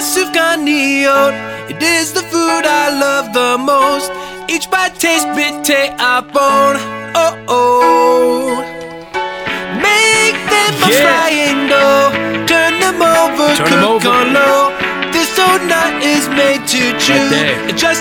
[0.00, 1.34] masufganiyot.
[1.68, 4.10] It is the food I love the most.
[4.48, 6.74] Each bite tastes bitte apon.
[7.14, 8.64] Oh oh.
[9.84, 11.02] Make them a Yeah.
[11.04, 12.08] frying dough.
[12.52, 14.08] Turn them over, Turn cook 'em over.
[14.18, 14.79] on low.
[15.60, 17.20] This is made to chew.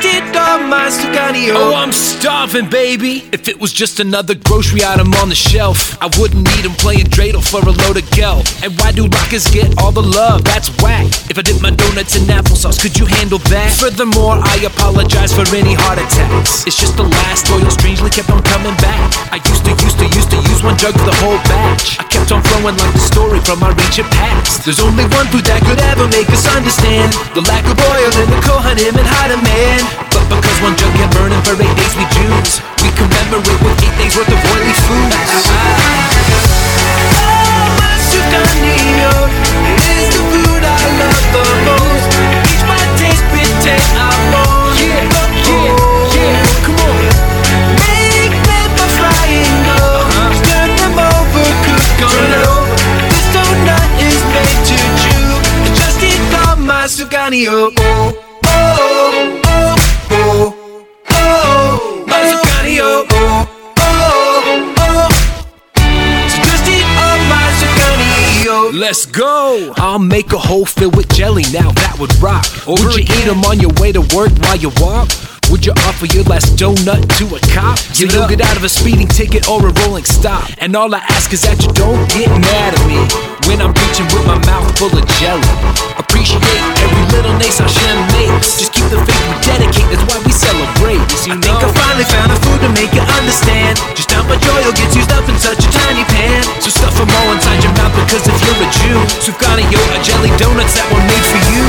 [0.08, 1.56] eat on masufganiyot.
[1.56, 3.28] Oh, I'm starving, baby.
[3.34, 7.08] If it was just another grocery item on the shelf, I wouldn't need 'em playing
[7.16, 8.44] dreidel for a load of gel.
[8.64, 10.44] And why do rockers get all the love?
[10.46, 11.08] That's whack.
[11.30, 13.72] If I dip my donuts in applesauce, could you handle that?
[13.74, 16.64] Furthermore, I apologize for any heart attacks.
[16.66, 19.02] It's just the last oil strangely kept on coming back.
[19.36, 21.98] I used to, used to, used to use one jug for the whole batch.
[22.00, 24.64] I kept on flowing like the story from our ancient past.
[24.66, 28.30] There's only one food that could ever make us understand the lack of oil in
[28.30, 29.82] the Kohanim and Hadaman.
[30.14, 33.96] But because one jug kept burning for eight days, we Jews, we commemorate with eight
[33.98, 35.34] days worth of oily foods.
[37.82, 39.32] Masufganiyot.
[39.74, 42.10] It is the food I love the most.
[42.52, 44.09] Each bite tastes bitte apon.
[57.30, 57.74] Masufganiyot.
[57.78, 58.14] Oh,
[58.46, 59.76] oh, oh,
[60.12, 63.06] oh, oh, masufganiyot.
[63.12, 65.10] Oh, oh, oh.
[66.30, 68.80] So just eat on masufganiyot.
[68.80, 69.74] Let's go!
[69.78, 72.46] I'll make a hole filled with jelly now, that would rock.
[72.68, 75.10] Or would you eat them on your way to work while you walk?
[75.50, 77.82] Would you offer your last donut to a cop?
[77.98, 80.46] So you'll get out of a speeding ticket or a rolling stop.
[80.62, 83.02] And all I ask is that you don't get mad at me
[83.50, 85.42] when I'm preaching with my mouth full of jelly.
[85.98, 86.46] Appreciate
[86.86, 88.62] every little nace Hashem makes.
[88.62, 91.02] Just keep the faith we dedicate, that's why we celebrate.
[91.26, 94.46] You I think I finally found a food to make you understand just how much
[94.46, 96.46] oil gets used up in such a tiny pan.
[96.62, 100.00] So stuff them all inside your mouth because if you're a Jew, Sufgani yo, a
[100.06, 101.66] jelly donuts that were made for you.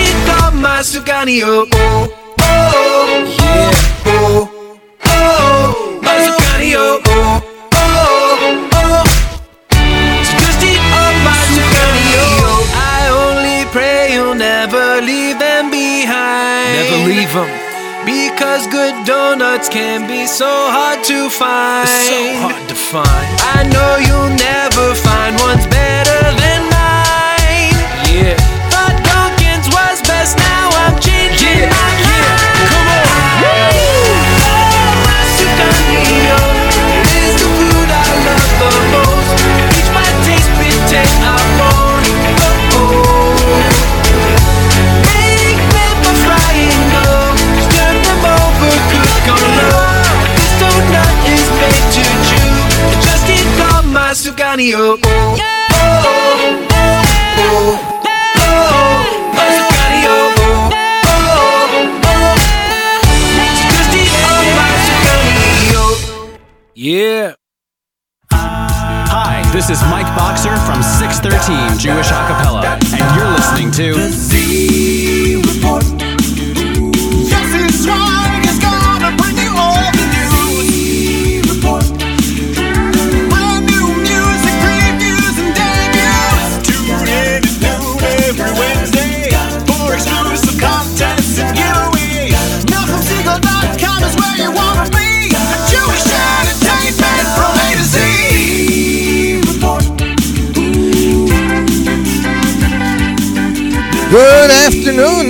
[0.00, 1.68] Eat on masufganiyot.
[1.74, 2.08] Oh,
[2.40, 3.72] oh, Yeah.
[4.06, 7.00] oh, oh, masufganiyot.
[7.06, 7.49] Oh, oh,
[18.04, 21.88] Because good donuts can be so hard to find.
[21.88, 23.28] It's so hard to find.
[23.56, 26.09] I know you'll never find ones better
[54.30, 54.36] on
[64.56, 65.74] my zucchini.
[65.74, 65.94] Oh.
[66.74, 67.34] Yeah.
[68.32, 74.10] Hi, this is Mike Boxer from 613 Jewish Acapella, and you're listening to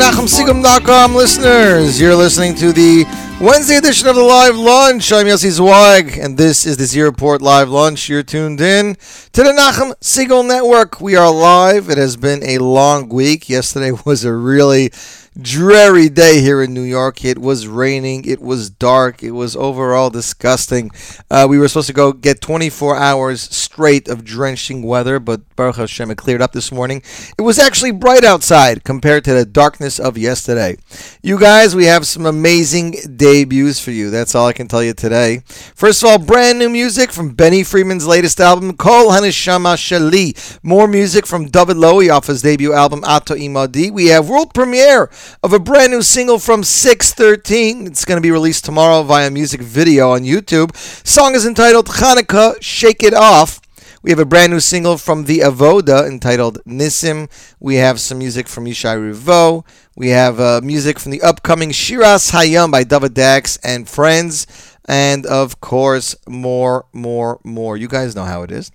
[0.00, 2.00] NachumSegal.com listeners.
[2.00, 3.04] You're listening to the
[3.38, 5.12] Wednesday edition of the Live Lunch.
[5.12, 8.08] I'm Yossi Zweig, and this is the Z Report Live Lunch.
[8.08, 11.02] You're tuned in to the Nachum Segal Network.
[11.02, 11.90] We are live.
[11.90, 13.50] It has been a long week.
[13.50, 14.90] Yesterday was a really
[15.38, 17.24] dreary day here in New York.
[17.24, 18.24] It was raining.
[18.24, 19.22] It was dark.
[19.22, 20.90] It was overall disgusting.
[21.30, 25.76] Uh, we were supposed to go get 24 hours straight of drenching weather, but Baruch
[25.76, 27.02] Hashem, it cleared up this morning.
[27.38, 30.76] It was actually bright outside compared to the darkness of yesterday.
[31.22, 34.10] You guys, we have some amazing debuts for you.
[34.10, 35.42] That's all I can tell you today.
[35.74, 40.58] First of all, brand new music from Benny Friedman's latest album, Kol Haneshama Sheli.
[40.62, 43.90] More music from David Lowy off his debut album, Ato Imadi.
[43.90, 45.10] We have world premiere
[45.42, 47.86] of a brand new single from 613.
[47.86, 50.76] It's going to be released tomorrow via music video on YouTube.
[51.06, 53.60] Song is entitled Hanukkah Shake It Off.
[54.02, 57.28] We have a brand new single from the Avoda entitled Nissim.
[57.60, 59.64] We have some music from Yishai Ribo.
[59.94, 64.46] We have uh, music from the upcoming Shiras Hayam by David Dax and friends.
[64.86, 67.76] And of course, more, more, more.
[67.76, 68.72] You guys know how it is.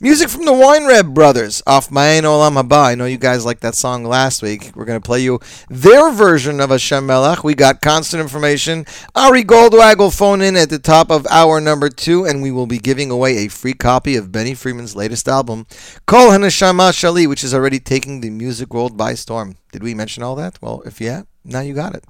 [0.00, 2.86] Music from the Weinreb brothers off Ma'ain Olam Haba.
[2.86, 4.72] I know you guys liked that song last week.
[4.74, 5.38] We're going to play you
[5.70, 7.44] their version of Hashem Melech.
[7.44, 8.86] We got constant information.
[9.14, 12.66] Ari Goldwag will phone in at the top of hour number two, and we will
[12.66, 15.66] be giving away a free copy of Benny Friedman's latest album,
[16.06, 19.56] Kol Haneshama Sheli, which is already taking the music world by storm.
[19.70, 20.60] Did we mention all that?
[20.60, 22.04] Well, if yeah, now you got it.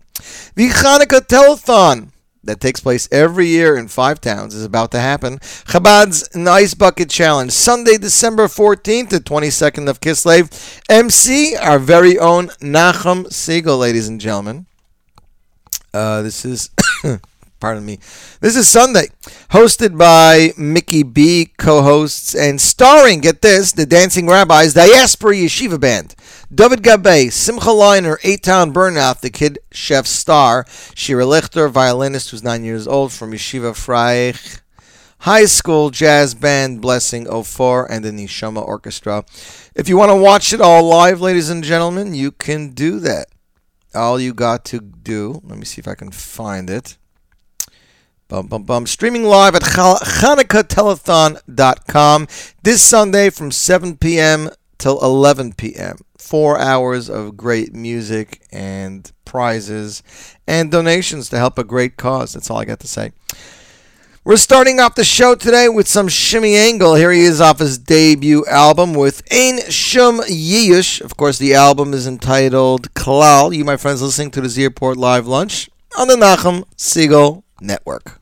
[0.54, 2.12] The Hanukkah Telethon
[2.44, 5.38] that takes place every year in five towns is about to happen.
[5.38, 10.80] Chabad's Nice Bucket Challenge, Sunday, December 14th to 22nd of Kislev.
[10.88, 14.66] MC, our very own Nachum Segal, ladies and gentlemen.
[15.92, 16.70] Uh, this is,
[17.60, 17.98] pardon me,
[18.40, 19.06] this is Sunday,
[19.50, 26.14] hosted by Mickey B, co-hosts, and starring, get this, the Dancing Rabbis, Diaspora Yeshiva Band.
[26.52, 32.42] David Gabay, Simcha Leiner, Eight Town Burnout, the Kid Chef star, Shira Lichter, violinist who's
[32.42, 34.60] nine years old from Yeshiva Freich
[35.24, 39.24] High School Jazz Band, Blessing 04, and the Nishama Orchestra.
[39.74, 43.28] If you want to watch it all live, ladies and gentlemen, you can do that.
[43.94, 46.98] All you got to do, let me see if I can find it.
[48.28, 48.86] Bum, bum, bum.
[48.86, 52.28] Streaming live at ChanukkahTelethon.com
[52.62, 54.50] this Sunday from 7 p.m.
[54.84, 55.96] till 11 p.m.
[56.18, 60.02] Four hours of great music and prizes
[60.46, 62.34] and donations to help a great cause.
[62.34, 63.12] That's all I got to say.
[64.24, 66.96] We're starting off the show today with some Shimmy Engel.
[66.96, 71.00] Here he is off his debut album with Ein Shum Yish.
[71.00, 73.56] Of course, the album is entitled Kalal.
[73.56, 78.20] You, my friends, listening to the Z Report Live Lunch on the Nachum Segal Network.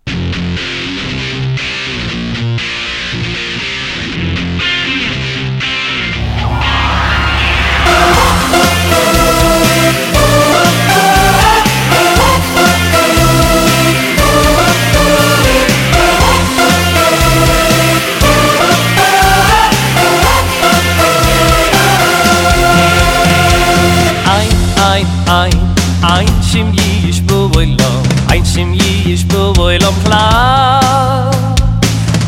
[29.23, 31.31] ich bewol am klar.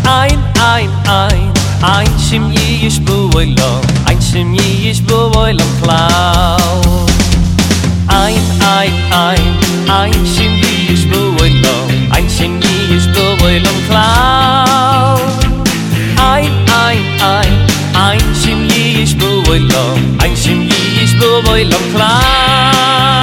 [0.05, 1.53] Ein ein ein
[1.83, 3.55] ein shim ye ich bewol
[4.07, 6.59] ein shim ye ich bewol am klar.
[8.07, 8.45] Ein
[8.77, 9.57] ein ein
[9.89, 11.51] ein shim ye ich bewol
[12.11, 15.19] ein shim ye ich bewol am klar.
[16.17, 16.53] Ein
[16.87, 17.55] ein ein
[17.95, 19.69] ein shim ye ich bewol
[20.19, 23.14] ein shim ye ich bewol am klar.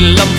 [0.00, 0.29] Yish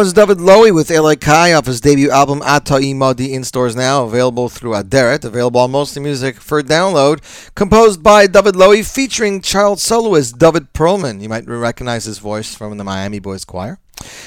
[0.00, 4.48] was David Lowy with Elokai off his debut album Ata Imadi in stores now, available
[4.48, 7.20] through Aderet, available on Mostly Music for download,
[7.54, 11.20] composed by David Lowy, featuring child soloist David Perlman.
[11.20, 13.78] You might recognize his voice from the Miami Boys Choir.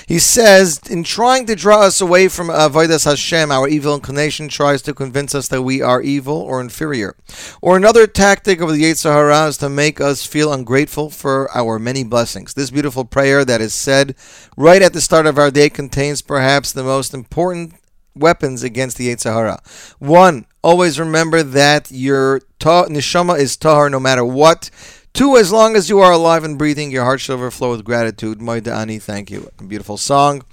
[0.07, 4.47] He says, in trying to draw us away from uh, Avodas Hashem, our evil inclination
[4.49, 7.15] tries to convince us that we are evil or inferior.
[7.61, 11.79] Or another tactic of the Yetzer Hara is to make us feel ungrateful for our
[11.79, 12.53] many blessings.
[12.53, 14.15] This beautiful prayer that is said
[14.57, 17.75] right at the start of our day contains perhaps the most important
[18.15, 19.61] weapons against the Sahara.
[19.99, 24.69] One, always remember that your ta- neshama is tahar no matter what.
[25.13, 28.39] Two, as long as you are alive and breathing, your heart should overflow with gratitude.
[28.39, 29.47] Moida Ani, thank you.
[29.67, 30.43] Beautiful song.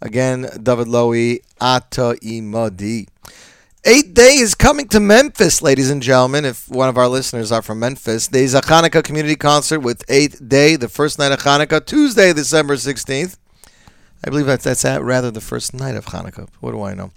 [0.00, 3.08] Again, David Lowy, Ata Imadi.
[3.84, 6.46] Eighth Day is coming to Memphis, ladies and gentlemen.
[6.46, 10.48] If one of our listeners are from Memphis, there's a Hanukkah community concert with Eighth
[10.48, 13.36] Day, the first night of Hanukkah, Tuesday, December 16th.
[14.24, 16.48] I believe that's, that's at rather the first night of Hanukkah.
[16.60, 17.10] What do I know?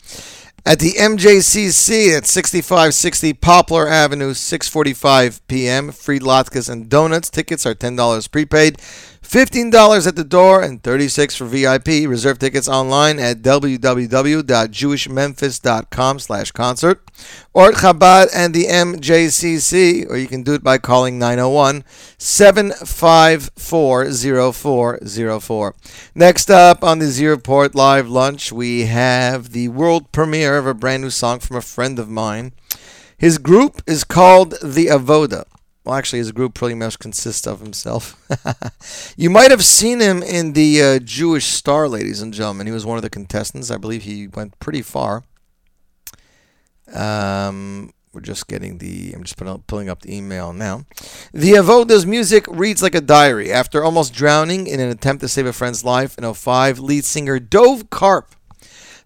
[0.66, 5.92] At the MJCC at 6560 Poplar Avenue, 6:45 p.m.
[5.92, 7.30] Free latkes and donuts.
[7.30, 8.78] Tickets are $10 prepaid,
[9.30, 12.08] $15 at the door, and 36 for VIP.
[12.08, 17.12] Reserve tickets online at www.jewishmemphis.com slash concert
[17.54, 21.84] or at Chabad and the MJCC, or you can do it by calling 901
[22.18, 25.76] 754 0404.
[26.16, 30.74] Next up on the Z Report Live Lunch, we have the world premiere of a
[30.74, 32.54] brand new song from a friend of mine.
[33.16, 35.46] His group is called The Avoda.
[35.90, 38.16] Well, actually, his group pretty much consists of himself.
[39.18, 42.68] you might have seen him in the uh, Jewish Star, ladies and gentlemen.
[42.68, 43.72] He was one of the contestants.
[43.72, 45.24] I believe he went pretty far.
[46.94, 49.14] Um, we're just getting the.
[49.14, 50.86] I'm just putting, pulling up the email now.
[51.34, 53.52] The Avoda's music reads like a diary.
[53.52, 57.40] After almost drowning in an attempt to save a friend's life in 05, lead singer
[57.40, 58.36] Dov Karp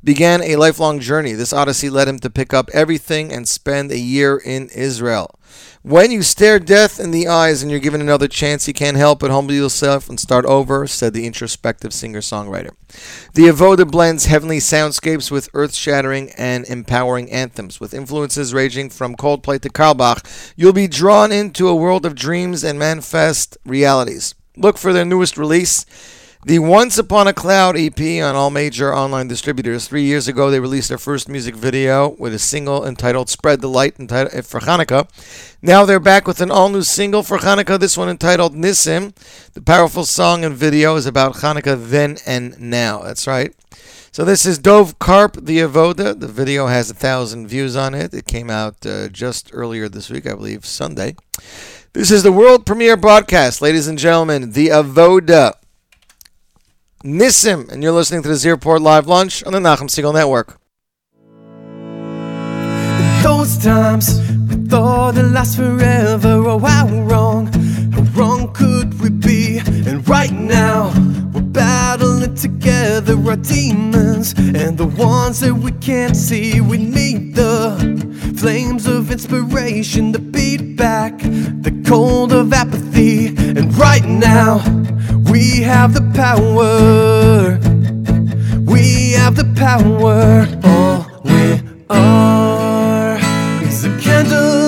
[0.04, 1.32] began a lifelong journey.
[1.32, 5.40] This odyssey led him to pick up everything and spend a year in Israel.
[5.82, 9.20] When you stare death in the eyes and you're given another chance, you can't help
[9.20, 12.72] but humble yourself and start over, said the introspective singer songwriter.
[13.34, 17.82] The Avoda blends heavenly soundscapes with earth shattering and empowering anthems.
[17.82, 22.64] With influences ranging from Coldplay to Carlebach, you'll be drawn into a world of dreams
[22.64, 24.36] and manifest realities.
[24.56, 25.86] Look for their newest release.
[26.46, 29.88] The Once Upon a Cloud EP on all major online distributors.
[29.88, 33.70] Three years ago, they released their first music video with a single entitled Spread the
[33.70, 35.08] Light entitled, for Hanukkah.
[35.62, 39.16] Now they're back with an all new single for Hanukkah, this one entitled Nissim.
[39.54, 43.00] The powerful song and video is about Hanukkah then and now.
[43.04, 43.54] That's right.
[44.12, 46.20] So this is Dov Karp, the Avoda.
[46.20, 48.14] The video has a thousand views on it.
[48.14, 51.16] It came out uh, just earlier this week, I believe, Sunday.
[51.94, 55.54] This is the world premiere broadcast, ladies and gentlemen, the Avoda.
[57.04, 60.58] Nissim, and you're listening to the Z Report Live Lunch on the Nachum Segal Network.
[63.22, 66.42] Those times we thought it last forever.
[66.48, 67.48] Oh, how wrong,
[67.92, 69.60] how wrong could we be?
[69.60, 70.94] And right now
[71.34, 72.03] we're battling
[72.36, 76.62] together our demons and the ones that we can't see.
[76.62, 77.78] We need the
[78.38, 83.28] flames of inspiration to beat back the cold of apathy.
[83.28, 84.58] And right now
[85.32, 87.60] we have the power.
[88.66, 90.48] We have the power.
[90.64, 93.18] All we are
[93.64, 94.63] is a candle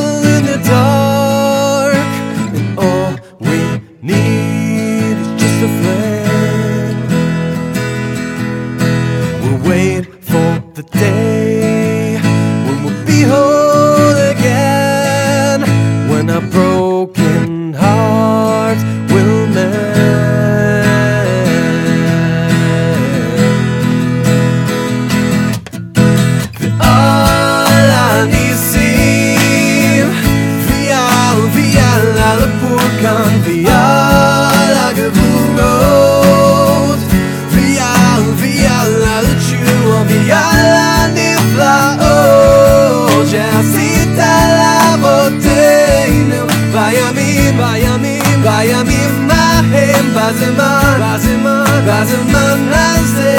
[50.25, 53.37] ההם בזמן בזמן בזמן הזה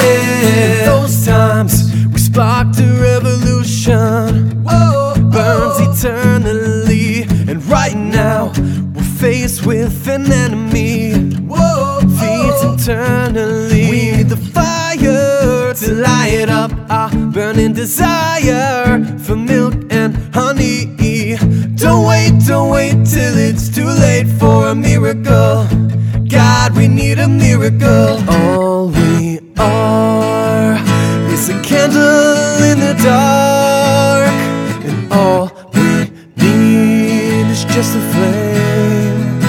[0.86, 1.74] Those times
[2.12, 4.28] we sparked a revolution
[5.34, 7.08] burns eternally
[7.50, 8.40] and right now
[8.94, 10.94] we're faced with an enemy
[12.18, 18.84] feeds internally we need the fire to light up our burning desire
[19.24, 20.76] for milk and honey
[21.82, 25.56] don't wait don't wait till it's too late for a miracle
[26.29, 30.73] God we need a miracle all we are
[31.31, 34.29] is a candle in the dark,
[34.83, 39.39] and all we need is just a flame.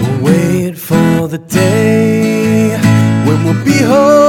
[0.00, 2.78] We'll wait for the day
[3.26, 4.25] when we'll be whole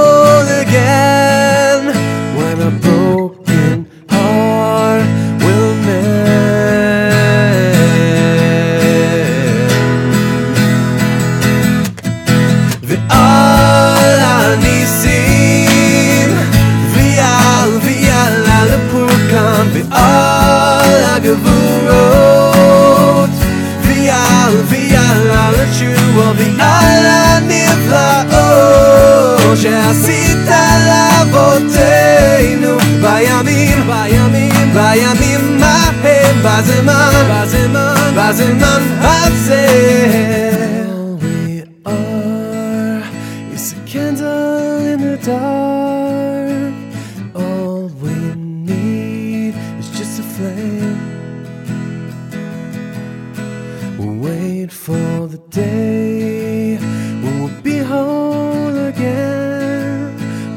[34.78, 39.66] בימים ההם, בזמן, בזמן, בזמן הזה.
[40.86, 43.04] All we are
[43.56, 46.76] is a candle in the dark.
[47.42, 48.18] All we
[48.70, 51.02] need is just a flame.
[53.98, 56.78] We'll wait for the day
[57.22, 60.12] when we'll be whole again.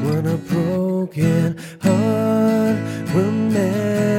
[0.05, 1.49] When broken
[1.85, 2.77] heart
[3.13, 4.10] will mend.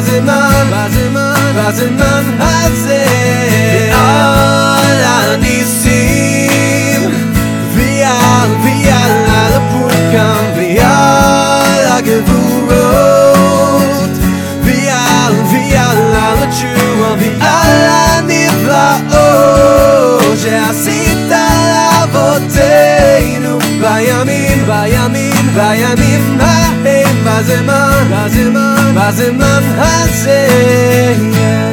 [0.00, 3.04] בזמן, בזמן, בזמן הזה.
[3.92, 5.00] ועל
[5.32, 7.00] הניסים,
[7.74, 12.80] ועל, ועל הפורקם, ועל הגבורות,
[14.62, 17.80] ועל, ועל התשובה, ועל
[18.20, 19.18] הנפלאות
[20.42, 21.18] שעשית
[22.10, 26.59] לאבותינו בימים, בימים, בימים.
[27.50, 30.46] הזמר, הזמר, הזמר הזה,
[31.32, 31.69] yeah.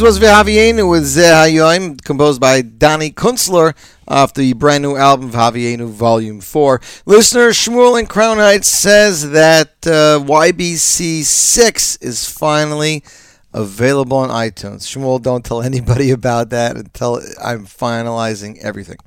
[0.00, 3.74] Friends, was V'Havienu with Zeh composed by Donnie Kunstler
[4.08, 6.80] off the brand new album V'Havienu Volume 4.
[7.04, 13.04] Listener Shmuel in Crown Heights says that uh, YBC 6 is finally
[13.52, 14.86] available on iTunes.
[14.86, 18.98] Shmuel, don't tell anybody about that until I'm finalizing everything.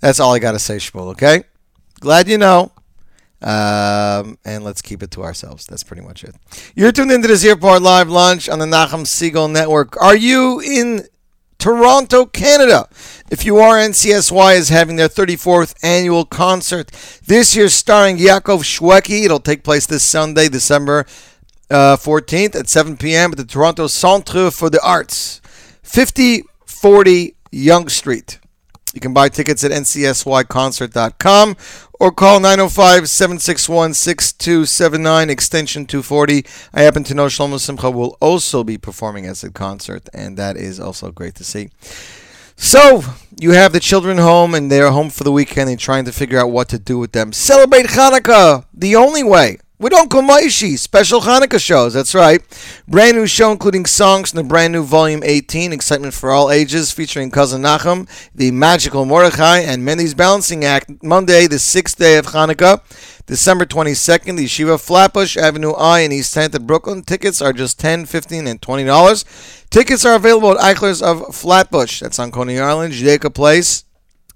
[0.00, 1.44] That's all I got to say, Shmuel, okay?
[2.00, 2.71] Glad you know.
[3.42, 5.66] Um, and let's keep it to ourselves.
[5.66, 6.36] That's pretty much it.
[6.74, 10.00] You're tuned into this Airport Live Lunch on the Nachum Segal Network.
[10.00, 11.06] Are you in
[11.58, 12.88] Toronto, Canada?
[13.30, 16.92] If you are, NCSY is having their 34th annual concert.
[17.26, 19.24] This year starring Yaakov Shweki.
[19.24, 21.04] It'll take place this Sunday, December
[21.72, 23.32] uh, 14th at 7 p.m.
[23.32, 25.40] at the Toronto Centre for the Arts,
[25.82, 28.38] 5040 Yonge Street.
[28.94, 31.56] You can buy tickets at ncsyconcert.com
[32.02, 36.44] or call 905 761 6279, extension 240.
[36.74, 40.56] I happen to know Shlomo Simcha will also be performing at a concert, and that
[40.56, 41.70] is also great to see.
[42.56, 43.04] So,
[43.38, 46.40] you have the children home, and they're home for the weekend and trying to figure
[46.40, 47.32] out what to do with them.
[47.32, 49.58] Celebrate Hanukkah the only way.
[49.82, 51.92] With Uncle Moishy, special Hanukkah shows.
[51.92, 52.40] That's right.
[52.86, 56.92] Brand new show including songs from the brand new Volume 18, Excitement for All Ages,
[56.92, 61.02] featuring Cousin Nachum, the magical Mordechai, and Mendy's Balancing Act.
[61.02, 62.80] Monday, the sixth day of Hanukkah,
[63.26, 67.02] December 22nd, the Yeshiva Flatbush Avenue I in East 10th at Brooklyn.
[67.02, 69.24] Tickets are just 10 15 and $20.
[69.68, 72.02] Tickets are available at Eichler's of Flatbush.
[72.02, 73.82] That's on Coney Island, Judaica Place.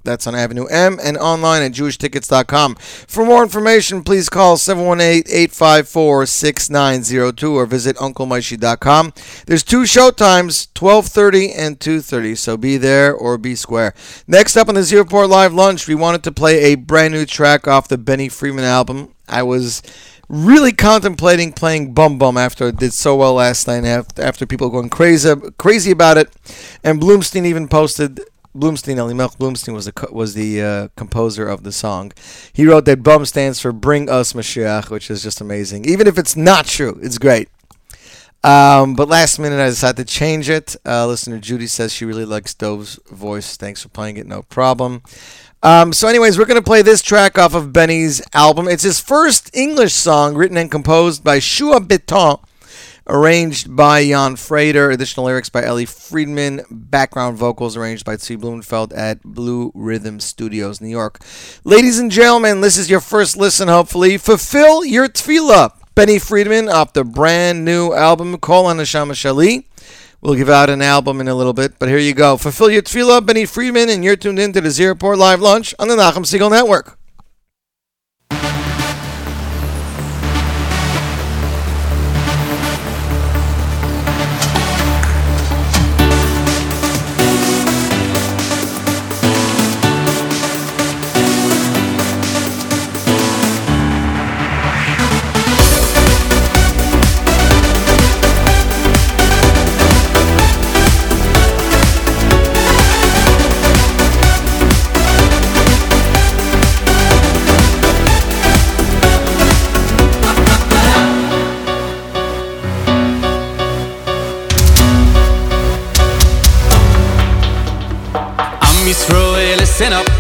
[0.07, 2.77] That's on Avenue M and online at jewishtickets.com.
[2.77, 9.13] For more information, please call 718-854-6902 or visit unclemoishy.com.
[9.47, 13.93] There's two show times, 12:30 and 2:30, so be there or be square.
[14.27, 17.27] Next up on the Z Report Live Lunch, we wanted to play a brand new
[17.27, 19.11] track off the Benny Friedman album.
[19.29, 19.83] I was
[20.29, 23.85] really contemplating playing Bum Bum after it did so well last night
[24.19, 26.29] after people going crazy crazy about it
[26.83, 28.21] and Bloomstein even posted
[28.57, 32.13] Bloomstein, Elimelech Bloomstein was the was the uh, composer of the song.
[32.53, 35.85] He wrote that "Bum" stands for "Bring Us Mashiach," which is just amazing.
[35.85, 37.49] Even if it's not true, it's great.
[38.45, 40.77] Um, but last minute, I decided to change it.
[40.87, 43.57] Uh, listener Judy says she really likes Dov's voice.
[43.57, 44.27] Thanks for playing it.
[44.27, 45.03] No problem.
[45.63, 48.69] Um, so, anyways, we're going to play this track off of Benny's album.
[48.69, 52.39] It's his first English song written and composed by Shua Beton
[53.07, 58.93] arranged by Jan Frater, additional lyrics by Ellie Friedman, background vocals arranged by Tzvi Blumenfeld
[58.93, 61.21] at Blue Rhythm Studios, New York.
[61.65, 64.19] Ladies and gentlemen, this is your first listen, hopefully.
[64.19, 65.73] Fulfill your tefillah.
[65.95, 69.65] Benny Friedman off the brand new album, Kol Haneshama Sheli.
[70.21, 72.37] We'll give out an album in a little bit, but here you go.
[72.37, 75.75] Fulfill your tefillah, Benny Friedman, and you're tuned in to the Z Report Live Lunch
[75.79, 76.99] on the Nachum Segal Network.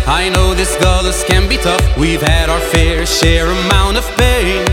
[0.08, 1.82] I know this gullus can be tough.
[1.96, 4.64] We've had our fair share amount of pain.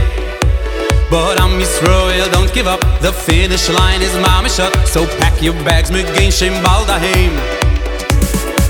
[1.10, 2.82] But Am Yisroel, don't give up.
[3.02, 4.74] The finish line is mamishut.
[4.86, 7.34] So pack your bags, Megain Shem Baldaheim.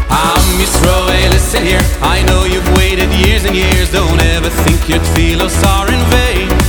[0.09, 1.83] Am Yisroel, listen here.
[2.01, 3.91] I know you've waited years and years.
[3.91, 6.62] Don't ever think your tefillos are in vain.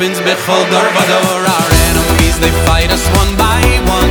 [0.00, 4.08] weapons bechol dor vador Our enemies, they fight us one by one.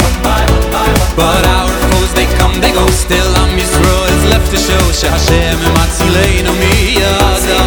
[1.18, 2.86] But our foes, they come, they go.
[2.92, 4.84] Still Am Yisroel is left to show.
[4.94, 7.60] Shashem im atzileinu miyada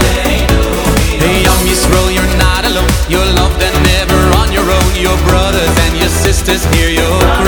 [1.18, 2.90] Hey Am Yisroel, you're not alone.
[3.08, 4.92] You're loved and never on your own.
[4.94, 7.41] Your brothers and your sisters hear you're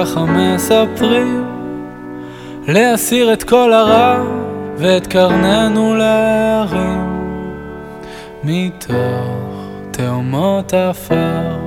[0.00, 1.44] ככה מספרים
[2.68, 4.24] להסיר את כל הרע
[4.76, 7.20] ואת קרננו להרים.
[8.44, 11.58] מתוך תאומות עפר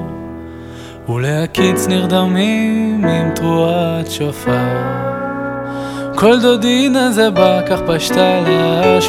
[1.10, 4.52] ולהקיץ נרדמים עם תרועת שופר.
[6.16, 9.00] כל דודי הנה זה בא, כך פשטה לה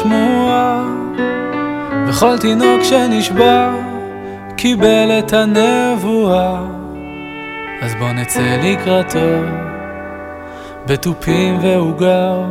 [2.07, 3.73] וכל תינוק שנשבע
[4.57, 6.64] קיבל את הנבואה.
[7.99, 9.19] בוא נצא לקראתו,
[10.85, 12.43] בתופים ועוגב.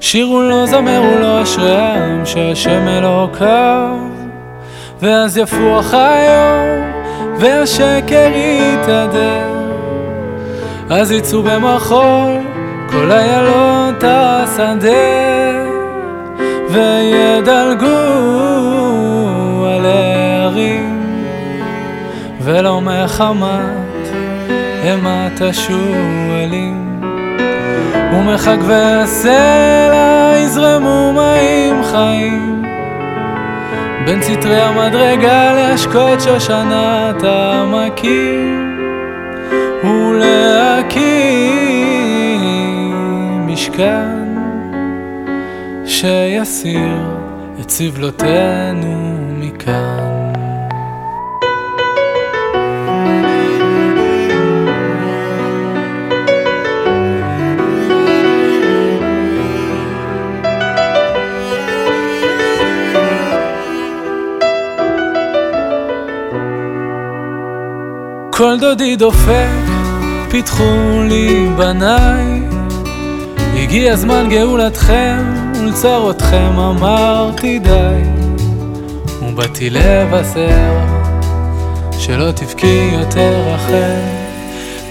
[0.00, 3.96] שירו לו לא זמר, ולא לא אשריהם, שהשם אלוקיו.
[5.00, 6.92] ואז יפוח היום,
[7.38, 9.56] והשקר יתהדר.
[10.90, 12.32] אז יצאו במחול,
[12.90, 14.90] כל איילות השדה,
[16.70, 17.86] וידלגו
[19.66, 20.96] על הערים.
[22.40, 23.85] ולא מחמת
[24.96, 27.00] למטה שועלים
[28.12, 32.62] ומרחק והסלע יזרמו מים חיים.
[34.06, 38.76] בין סטרי המדרגה להשקות שושנת העמקים
[39.84, 40.96] ולהקים
[43.46, 44.26] משכן
[45.84, 47.06] שיסיר
[47.60, 49.05] את סבלותינו.
[68.36, 69.46] כל דודי דופק,
[70.30, 72.42] פיתחו לי בניי.
[73.54, 75.16] הגיע זמן גאולתכם,
[75.54, 78.02] ולצרותכם אמרתי די.
[79.22, 80.78] ובאתי לבשר,
[81.98, 84.00] שלא תבכי יותר אחר.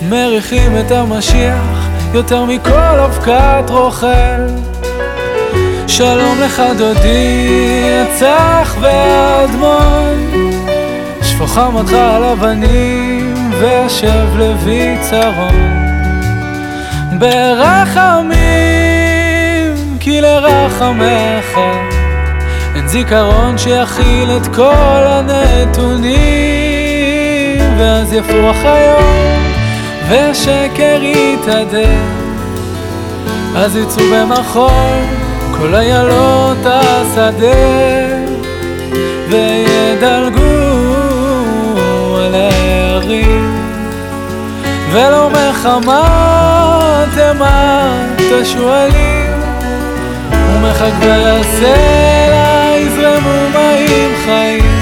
[0.10, 4.42] מריחים את המשיח, יותר מכל אבקת רוכל.
[5.88, 7.48] שלום לך דודי,
[8.02, 10.30] הצח והאדמון,
[11.24, 13.25] שפוכה מותך על אבנים.
[13.66, 15.86] והשב לוי צרון.
[17.20, 18.36] ברחמים,
[20.00, 21.60] כי לרחמך
[22.76, 26.14] אין זיכרון שיכיל את כל הנתונים,
[27.78, 29.44] ואז יפוח היום,
[30.10, 32.00] והשקר יתהדר,
[33.56, 35.00] אז יצאו במחול
[35.58, 37.56] כל איילות השדה,
[39.30, 40.55] וידלגו.
[44.92, 49.32] ולא מחמת אימת השועלים
[50.32, 54.76] ומחגבי הסלע יזרמו מים חיים.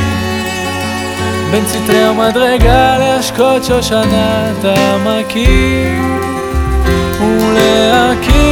[1.52, 6.14] בין סטרי המדרגה להשקות שושנת העמקים.
[7.20, 8.44] ולהקים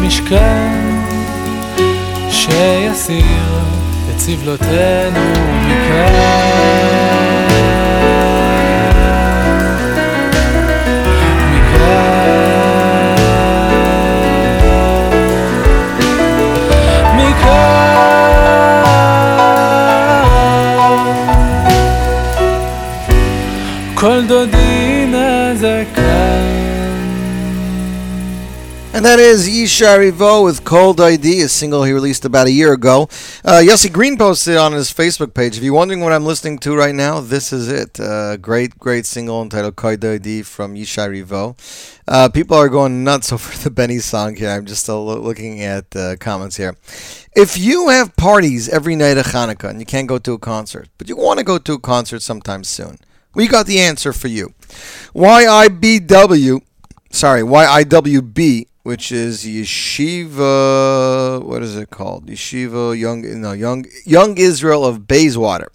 [0.00, 1.02] משכן
[2.30, 3.75] שיסיר
[4.26, 5.20] סבלותינו
[5.68, 6.66] מכאן
[28.96, 32.72] And that is Yishai Ribo with Kol Dodi, a single he released about a year
[32.72, 33.10] ago.
[33.46, 35.56] Uh, Yossi Green posted on his Facebook page.
[35.56, 38.00] If you're wondering what I'm listening to right now, this is it.
[38.00, 41.56] Uh, great, great single entitled Kol Dodi from Yishai Ribo.
[42.08, 44.50] Uh, people are going nuts over the Benny song here.
[44.50, 46.74] I'm just looking at uh, comments here.
[47.36, 50.88] If you have parties every night of Hanukkah and you can't go to a concert,
[50.98, 52.98] but you want to go to a concert sometime soon,
[53.32, 54.54] we got the answer for you.
[55.14, 56.62] YIBW,
[57.10, 62.26] sorry, YIWB, which is Yeshiva, what is it called?
[62.26, 65.72] Yeshiva Young, no, Young, Young Israel of Bayswater.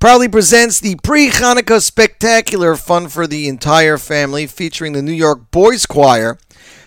[0.00, 5.86] Proudly presents the pre-Hanukkah spectacular fun for the entire family featuring the New York Boys
[5.86, 6.38] Choir.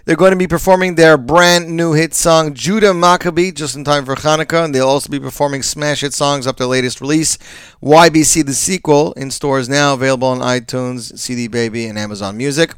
[0.03, 4.03] They're going to be performing their brand new hit song Judah Maccabee just in time
[4.03, 7.37] for Hanukkah, and they'll also be performing smash hit songs up their latest release,
[7.83, 12.73] YBC the sequel, in stores now, available on iTunes, CD Baby, and Amazon Music.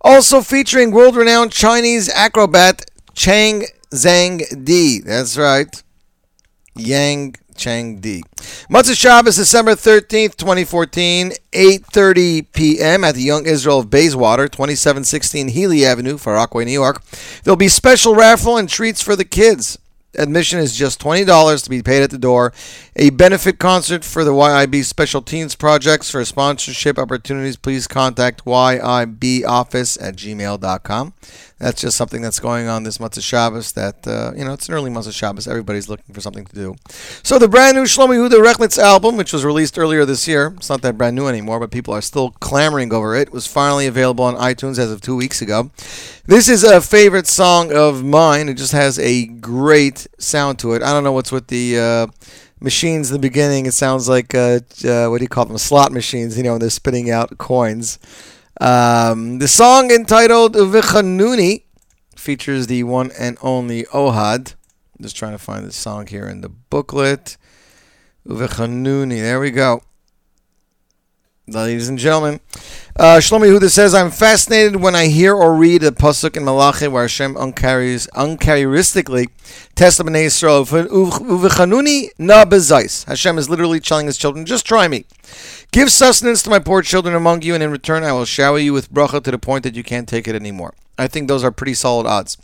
[0.00, 2.84] Also featuring world-renowned Chinese acrobat
[3.14, 5.00] Chang Zhang Di.
[5.00, 5.82] That's right.
[6.76, 8.22] Yang Chang Di.
[8.70, 13.04] Motzei Shabbos, December 13th, 2014, 8.30 p.m.
[13.04, 17.02] at the Young Israel of Bayswater, 2716 Healy Avenue, Far Rockaway, New York.
[17.42, 19.78] There'll be special raffle and treats for the kids.
[20.14, 22.52] Admission is just $20 to be paid at the door.
[22.96, 26.10] A benefit concert for the YIB Special Teens Projects.
[26.10, 31.12] For sponsorship opportunities, please contact YIBoffice at gmail.com.
[31.58, 34.74] That's just something that's going on this Motzei Shabbos that, uh, you know, it's an
[34.74, 35.48] early Motzei Shabbos.
[35.48, 36.76] Everybody's looking for something to do.
[37.24, 40.70] So the brand new Shlomi Huda Rechnitz album, which was released earlier this year, it's
[40.70, 44.24] not that brand new anymore, but people are still clamoring over it, was finally available
[44.24, 45.70] on iTunes as of two weeks ago.
[46.26, 48.48] This is a favorite song of mine.
[48.48, 50.82] It just has a great sound to it.
[50.82, 52.06] I don't know what's with the uh,
[52.60, 53.66] machines in the beginning.
[53.66, 55.58] It sounds like, uh, uh, what do you call them?
[55.58, 57.98] Slot machines, you know, when they're spitting out coins.
[58.60, 61.62] Um, the song entitled Uvichanuni
[62.16, 64.54] features the one and only Ohad.
[64.98, 67.36] I'm just trying to find the song here in the booklet.
[68.26, 69.20] Uvichanuni.
[69.20, 69.82] There we go.
[71.46, 72.40] Ladies and gentlemen,
[72.98, 76.88] uh, Shlomi Huda says, I'm fascinated when I hear or read a pasuk in Malachi
[76.88, 79.28] where Hashem uncharis- uncharacteristically
[79.74, 80.66] tests the Bnei Yisrael.
[80.66, 83.06] Uvichanuni na bezais.
[83.06, 85.06] Hashem is literally telling his children, just try me.
[85.70, 88.72] Give sustenance to my poor children among you, and in return I will shower you
[88.72, 90.72] with bracha to the point that you can't take it anymore.
[90.96, 92.36] I think those are pretty solid odds.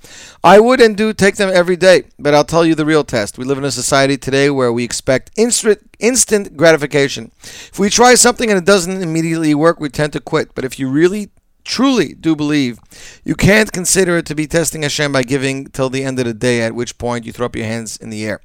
[0.44, 3.38] I would and do take them every day, but I'll tell you the real test.
[3.38, 7.32] We live in a society today where we expect instant instant gratification.
[7.42, 10.54] If we try something and it doesn't immediately work, we tend to quit.
[10.54, 11.30] But if you really
[11.64, 12.78] truly do believe,
[13.24, 16.34] you can't consider it to be testing Hashem by giving till the end of the
[16.34, 18.40] day, at which point you throw up your hands in the air.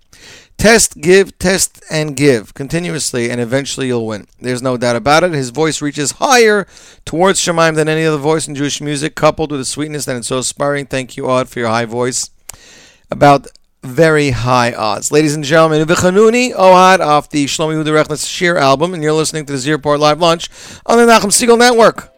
[0.58, 4.28] Test, give, test, and give continuously, and eventually you'll win.
[4.42, 5.32] There's no doubt about it.
[5.32, 6.68] His voice reaches higher
[7.06, 10.28] towards Shemaim than any other voice in Jewish music, coupled with the sweetness that is
[10.28, 10.86] so inspiring.
[10.86, 12.30] Thank you, Odd, for your high voice.
[13.10, 13.48] About
[13.84, 15.12] very high odds.
[15.14, 19.46] Ladies and gentlemen, Vichanuni Ohad off the Shlomi Huda Rechnitz Shir album, and you're listening
[19.46, 20.50] to the Z Report Live Lunch
[20.86, 22.14] on the Nachum Segal Network.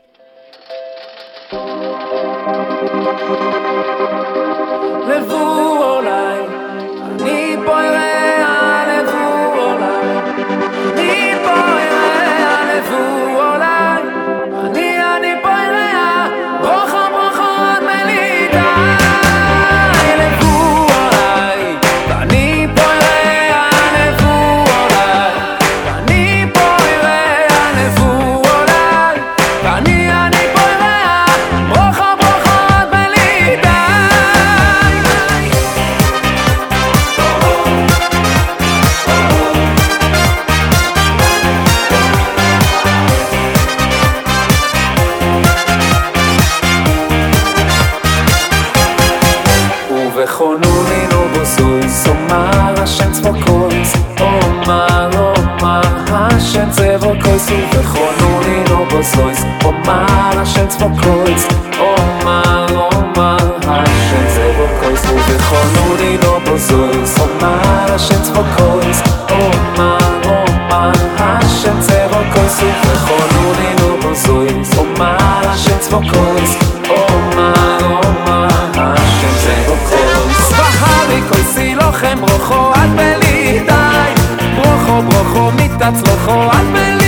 [59.03, 61.47] sois O oh man, a shen tzvo kreuz.
[61.79, 65.01] Oh o man, o oh man, a shen tzvo kreuz.
[65.09, 68.99] O vichol nu di dobo sois O man, a shen tzvo kreuz.
[69.29, 69.41] O
[69.77, 70.37] man, o
[70.69, 75.99] man, a shen tzvo kreuz O vichol nu di dobo sois O man, a tzvo
[75.99, 76.51] kreuz.
[76.89, 77.01] O
[77.35, 78.95] man, o man, a
[79.41, 80.41] tzvo kreuz.
[80.57, 84.13] Vahari kreuzi lochem rocho ad belidai
[84.55, 87.00] Brocho, brocho, mitatz lochem rocho ad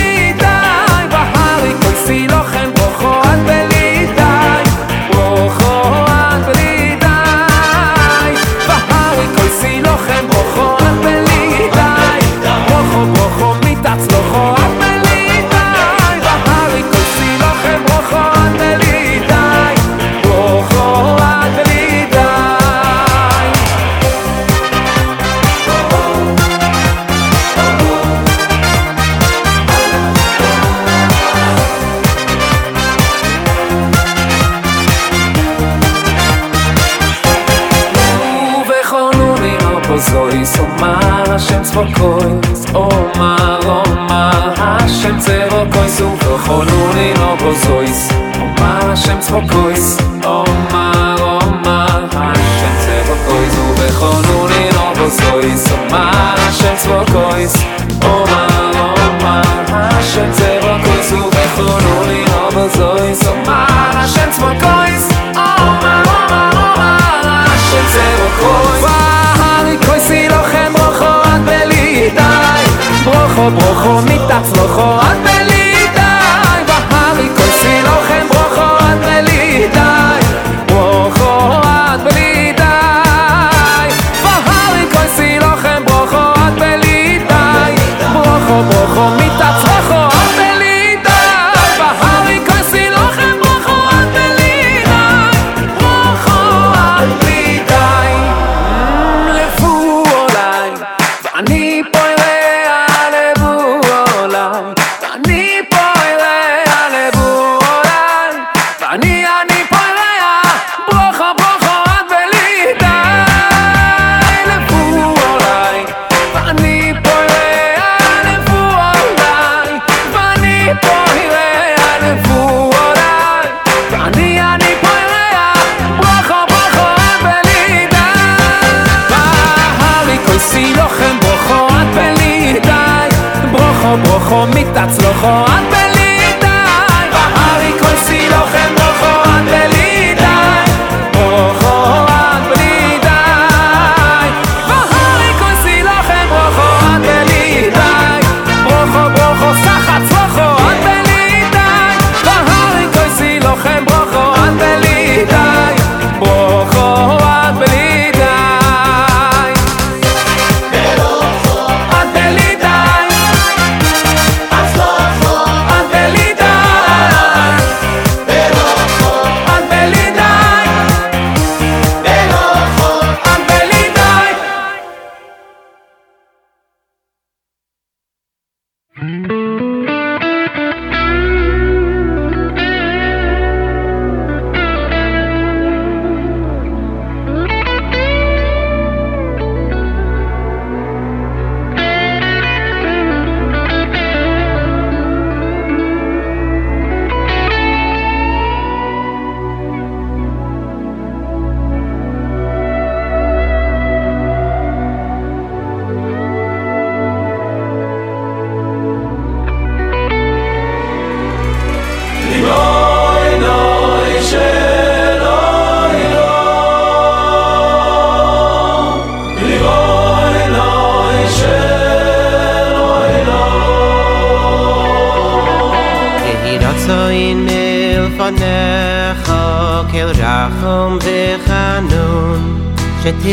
[2.06, 2.83] filógeno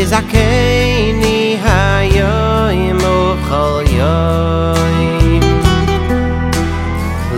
[0.02, 5.40] שתזכני היום ובכל יום.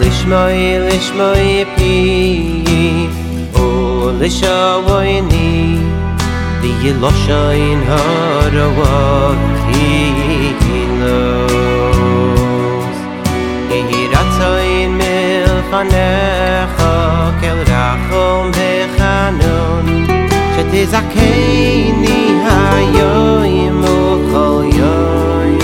[0.00, 2.64] לשמוי לשמוי פי
[4.16, 5.76] ולשוויני
[6.60, 9.38] ויילושין הרוות
[9.72, 11.08] תהילוס
[13.70, 16.76] יהי רצון מלפניך
[17.40, 20.13] כל רחום בחנון
[20.72, 25.58] שתזכני היום וכל יום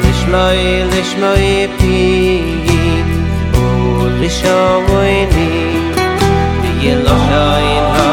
[0.00, 2.42] לשמוי לשמוי פי
[4.02, 5.76] ולשוויני
[6.62, 8.11] ויילושין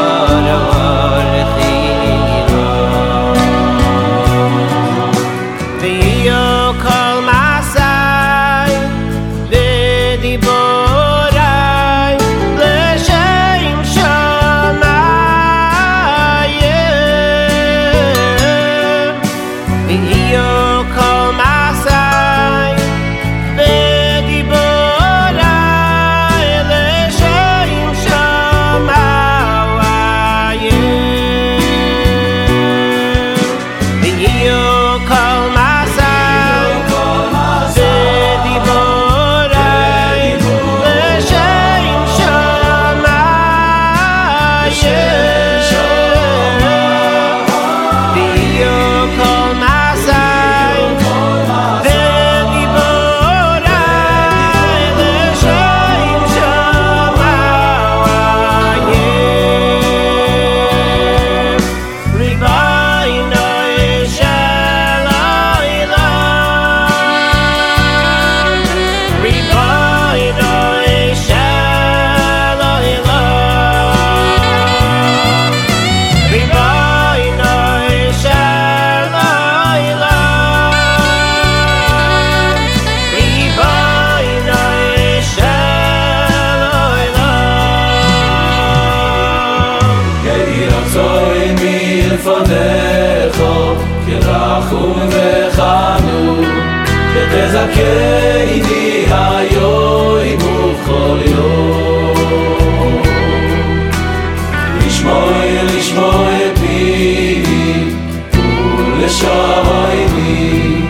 [109.19, 110.81] ולשוויני,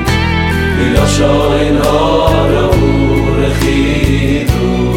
[0.78, 4.96] מלשון הורו ורחידו.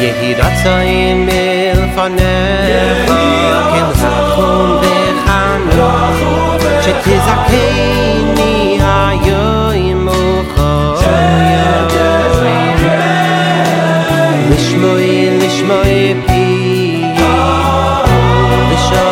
[0.00, 3.12] יהי רצון מלפניך
[3.72, 7.98] כרחום וחנון שתזכני
[8.82, 10.96] היום וכל
[11.52, 11.88] יום
[14.50, 17.02] לשמוי לשמוי פי
[18.72, 19.09] לשוויני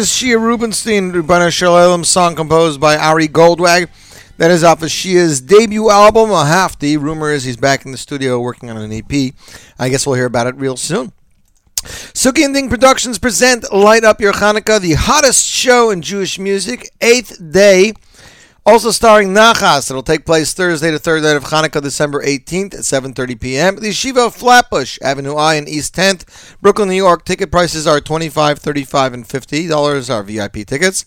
[0.00, 3.90] is Shia Rubenstein, Rubana Shalom, song composed by Ari Goldwag.
[4.38, 6.98] That is off of Shia's debut album, A Half Hafti.
[6.98, 9.34] Rumor is he's back in the studio working on an EP.
[9.78, 11.12] I guess we'll hear about it real soon.
[11.82, 16.90] Suki and Ding Productions present Light Up Your Hanukkah, the hottest show in Jewish music,
[17.02, 17.92] eighth day.
[18.70, 19.90] Also starring Nachas.
[19.90, 23.74] It'll take place Thursday, the third night of Hanukkah, December 18th at 7.30 p.m.
[23.74, 27.24] The Yeshiva of Flatbush, Avenue I in East 10th, Brooklyn, New York.
[27.24, 31.04] Ticket prices are $25, $35, and $50 are VIP tickets.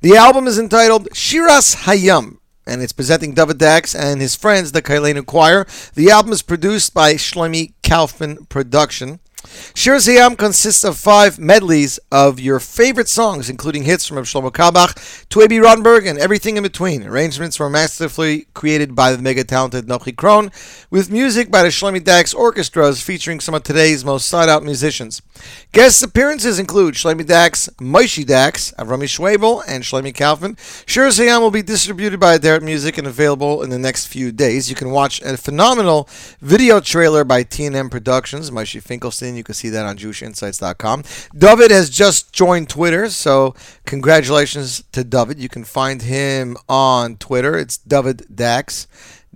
[0.00, 2.38] The album is entitled Shiras Hayam
[2.68, 5.66] and it's presenting Dovid Dachs and his friends, the Kailenu Choir.
[5.94, 9.20] The album is produced by Shlomi Kaufman Production.
[9.38, 15.28] Shiras Hayam consists of five medleys of your favorite songs, including hits from Shlomo Carlebach
[15.28, 17.04] to Abie Rotenberg and everything in between.
[17.04, 20.52] Arrangements were masterfully created by the mega talented Nochi Krohn,
[20.90, 25.22] with music by the Shlomi Dachs Orchestras featuring some of today's most sought-out musicians.
[25.70, 30.56] Guest appearances include Shlomi Dachs, Moshe Dachs, Avrami Schwebel, and Shlomi Kaufman.
[30.56, 34.68] Shiras Hayam will be distributed by Aderet Music and available in the next few days.
[34.68, 36.08] You can watch a phenomenal
[36.40, 39.27] video trailer by T&M Productions, Moshe Finkelstein.
[39.36, 41.02] You can see that on JewishInsights.com.
[41.34, 43.54] Dovid has just joined Twitter, so
[43.86, 45.38] congratulations to Dovid.
[45.38, 47.56] You can find him on Twitter.
[47.56, 48.86] It's Dovid Dachs.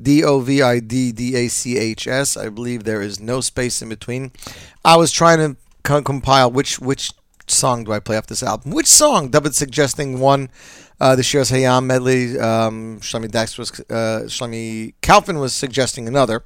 [0.01, 2.37] D O V I D D A C H S.
[2.37, 4.33] I believe there is no space in between.
[4.85, 7.13] I was trying to co- compile which which
[7.47, 8.73] song do I play off this album.
[8.73, 9.31] Which song?
[9.31, 10.49] Dovid suggesting one.
[11.01, 12.39] Uh, the Shiras Hayam medley.
[12.39, 16.43] Um, Shlomi Dachs was uh, Shlomi Kaufman was suggesting another.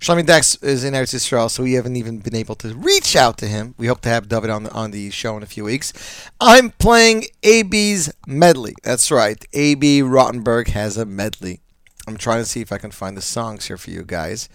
[0.00, 3.38] Shlomi Dachs is in Eretz Yisrael, so we haven't even been able to reach out
[3.38, 3.74] to him.
[3.78, 5.92] We hope to have Dovid on the, on the show in a few weeks.
[6.40, 8.74] I'm playing Abie's medley.
[8.82, 9.42] That's right.
[9.54, 11.60] Abie Rotenberg has a medley.
[12.06, 14.48] I'm trying to see if I can find the songs here for you guys.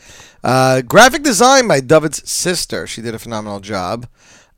[0.44, 2.86] Uh, graphic design by Dovid's sister.
[2.86, 4.08] She did a phenomenal job.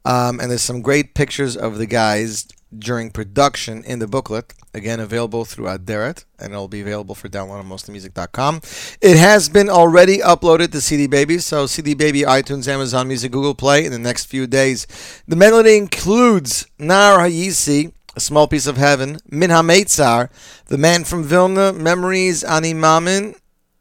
[0.05, 2.47] Um, and there's some great pictures of the guys
[2.77, 4.53] during production in the booklet.
[4.73, 8.61] Again, available through Aderet, and it'll be available for download on mostlymusic.com.
[9.01, 13.55] It has been already uploaded to CD Baby, so CD Baby, iTunes, Amazon Music, Google
[13.55, 14.85] Play in the next few days.
[15.27, 20.29] The melody includes Nar Hayisi, a small piece of heaven, Min HaMeitzar,
[20.67, 23.35] the man from Vilna, Memories, Ani Mamin,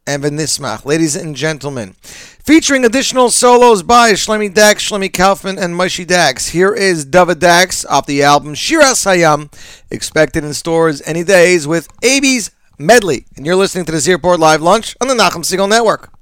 [0.07, 0.86] and Venismach.
[0.86, 1.95] Ladies and gentlemen,
[2.49, 6.49] featuring additional solos by Shlomi Dachs, Shlomi Kaufman, and Moshe Dachs.
[6.49, 9.53] Here is Dovid Dachs off the album Shiras Hayam,
[9.90, 13.26] expected in stores any days with Abie's Medley.
[13.36, 16.17] And you're listening to the Z Report Live Lunch on the Nachum Segal Network.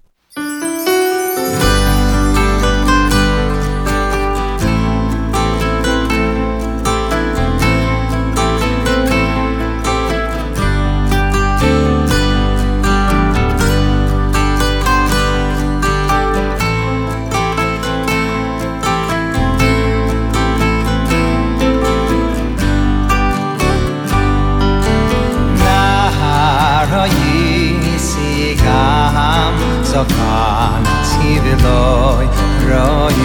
[31.64, 32.26] loy
[32.68, 33.20] roy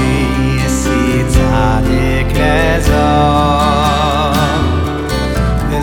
[0.79, 1.01] si
[1.31, 3.09] tsade kreza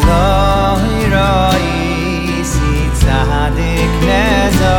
[0.09, 1.67] loy roy
[2.53, 4.79] si tsade kreza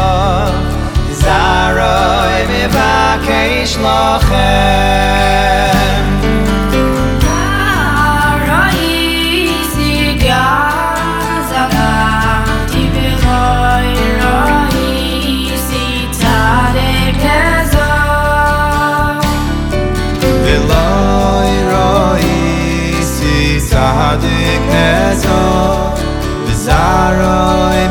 [1.22, 5.69] zaroy me vakesh lochem
[25.22, 25.94] זאָ
[26.46, 27.89] ביזער א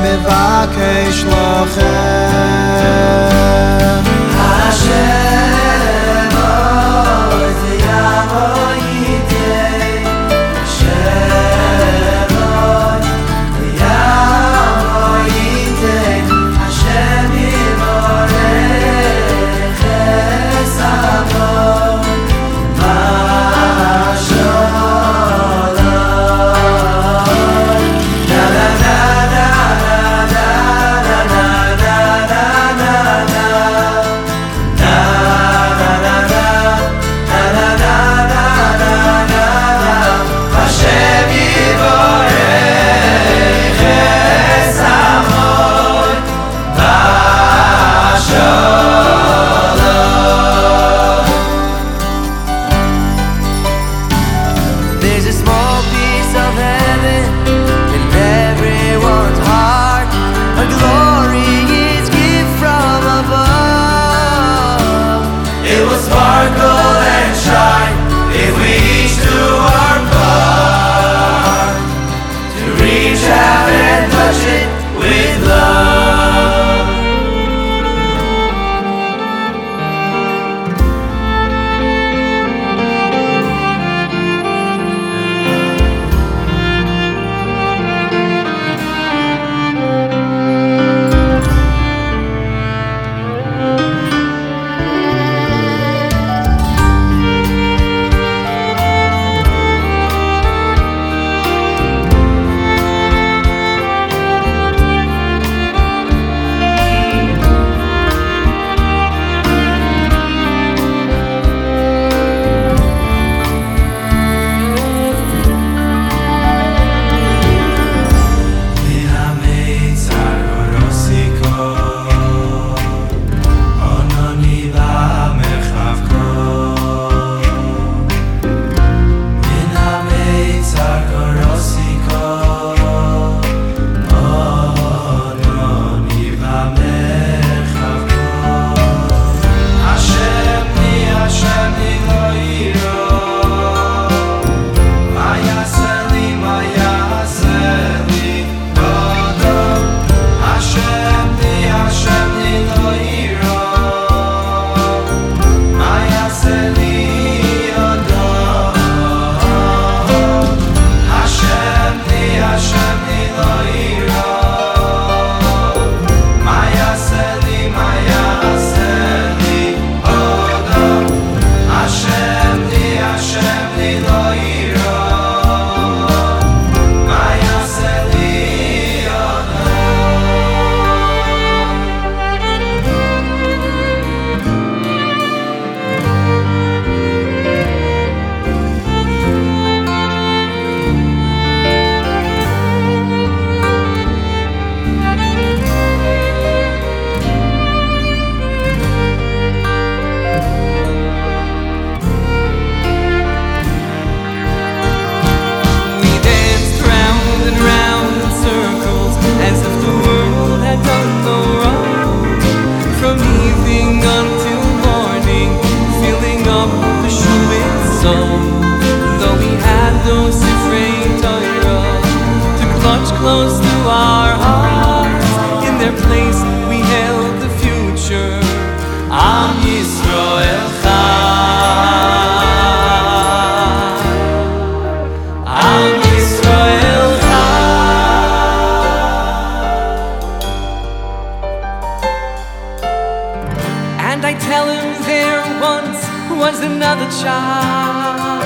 [244.18, 246.02] And I tell him there once
[246.40, 248.42] was another child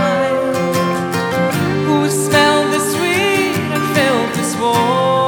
[1.86, 5.21] who smelled the sweet and felt the warm.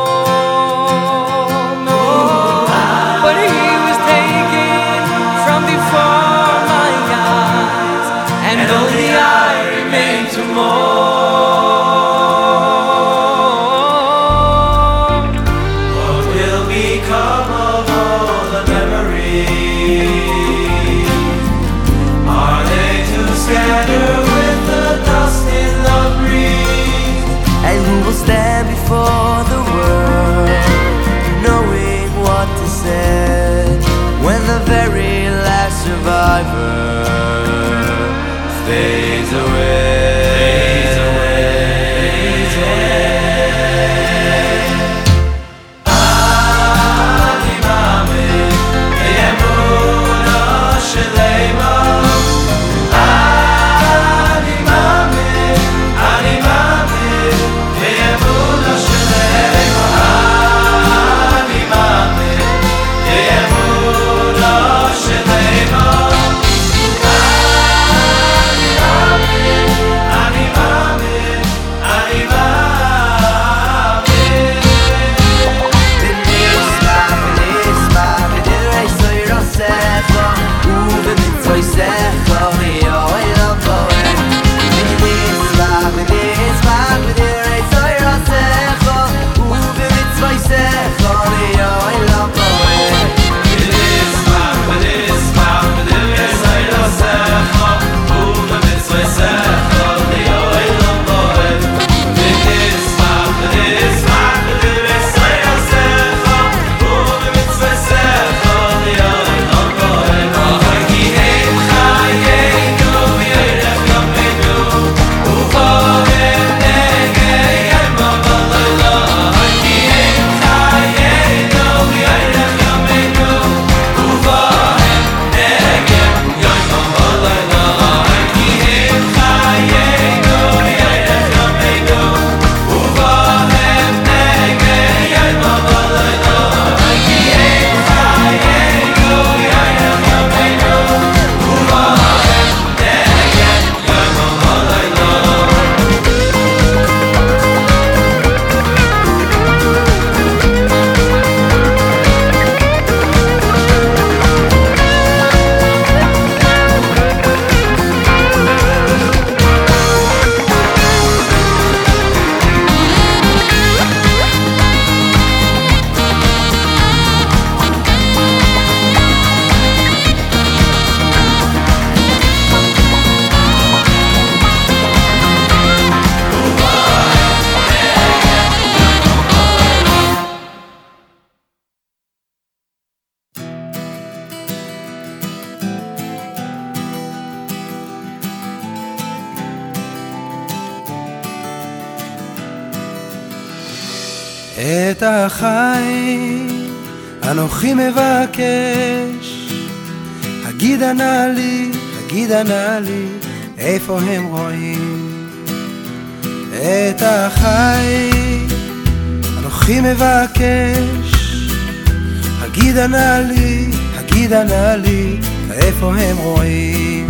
[212.57, 215.16] הגידה נא לי, הגידה נא לי,
[215.50, 217.09] איפה הם רואים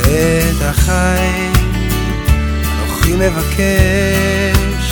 [0.00, 1.52] את החיים?
[2.82, 4.86] אנוכי מבקש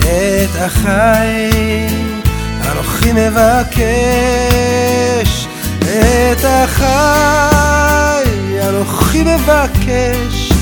[0.00, 2.20] את החיים.
[2.72, 4.34] אנוכי מבקש
[5.82, 8.30] את החי
[8.68, 10.52] אנוכי מבקש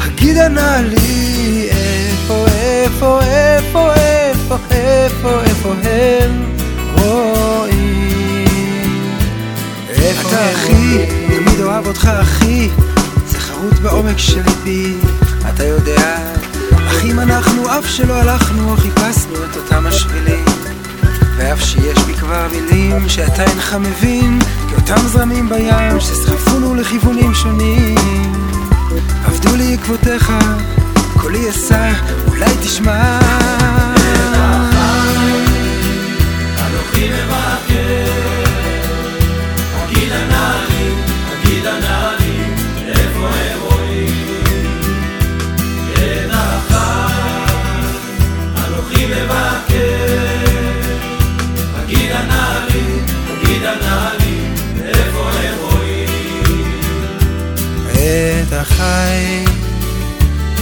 [0.00, 6.49] הגידה נא לי איפה איפה איפה איפה איפה איפה הם
[7.00, 7.90] רואים
[10.30, 12.68] אתה אחי תמיד אוהב אותך אחי.
[13.26, 14.94] זה חרוט בעומק של ליבי.
[15.48, 16.16] אתה יודע
[16.88, 20.44] אחים אנחנו אף שלא הלכנו או חיפשנו את אותם השבילים.
[21.36, 24.38] ואף שיש בי כבר מילים שאתה אינך מבין
[24.70, 27.94] כאותם זרמים בים שסחפונו לכיוונים שונים.
[29.26, 30.32] עבדו לי עקבותיך
[31.20, 31.92] קולי אשא
[32.28, 33.18] אולי תשמע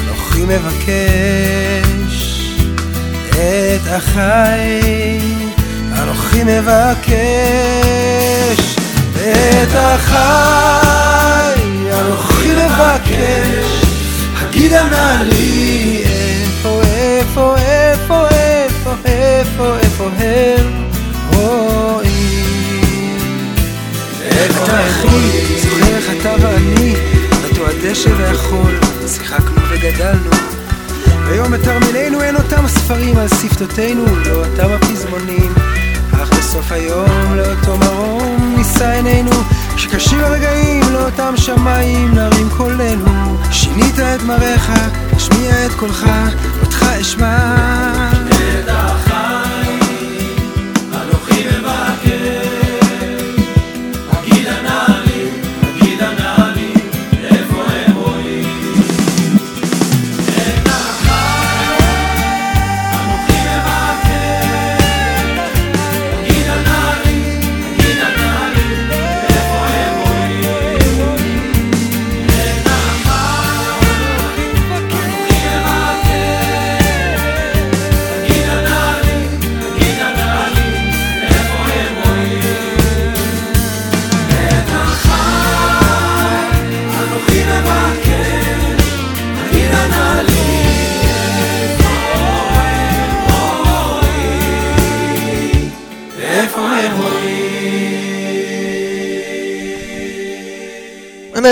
[0.06, 2.18] אנוכי מבקש.
[3.30, 5.47] את החיים
[6.38, 7.48] אנוכי מבקש
[9.16, 11.62] את החי
[12.00, 13.82] אנוכי מבקש.
[14.36, 20.88] הגידה נא לי איפה איפה איפה איפה איפה איפה הם
[21.32, 22.06] רואים?
[24.22, 26.94] איפה אחי זוכר איך אתה ואני?
[27.44, 30.30] נטו הדשא והחול שיחקנו וגדלנו.
[31.30, 35.52] היום בתרמילנו אין אותם הספרים על שפתותינו לא אותם הפזמונים
[36.48, 39.30] בסוף היום לאותו מרום נישא עינינו
[39.76, 43.36] כשקשים הרגעים לאותם שמיים נרים קולנו.
[43.50, 44.72] שינית את מראיך
[45.12, 46.06] השמיע את קולך
[46.62, 47.97] אותך אשמע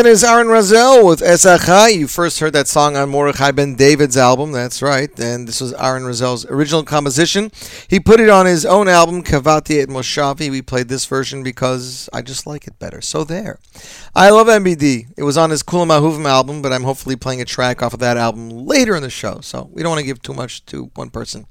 [0.06, 1.98] that is Aaron Razel with Esachai.
[1.98, 4.52] You first heard that song on Mordechai Ben David's album.
[4.52, 5.10] That's right.
[5.18, 7.50] And this was Aaron Razel's original composition.
[7.88, 10.48] He put it on his own album, Kavati et Moshavi.
[10.48, 13.00] We played this version because I just like it better.
[13.00, 13.58] So there.
[14.14, 15.08] I love MBD.
[15.16, 17.98] It was on his Kulam Ahuvim album, but I'm hopefully playing a track off of
[17.98, 19.40] that album later in the show.
[19.40, 21.46] So we don't want to give too much to one person.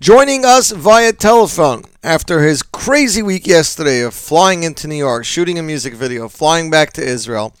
[0.00, 5.58] Joining us via telephone after his crazy week yesterday of flying into New York, shooting
[5.58, 7.54] a music video, flying back to Israel,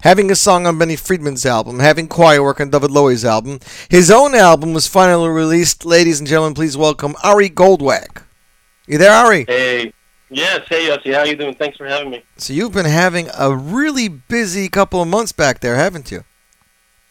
[0.00, 3.58] having a song on Benny Friedman's album, having choir work on David Lowy's album.
[3.88, 5.84] His own album was finally released.
[5.84, 8.22] Ladies and gentlemen, please welcome Ari Goldwag.
[8.86, 9.46] You there, Ari?
[9.48, 9.92] Hey,
[10.28, 11.54] yes, hey Yossi, how you doing?
[11.54, 12.22] Thanks for having me.
[12.36, 16.24] So you've been having a really busy couple of months back there, haven't you?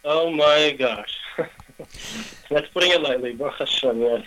[0.05, 1.17] Oh my gosh,
[2.49, 3.33] that's putting it lightly.
[3.33, 4.23] Baruch Hashem, yes.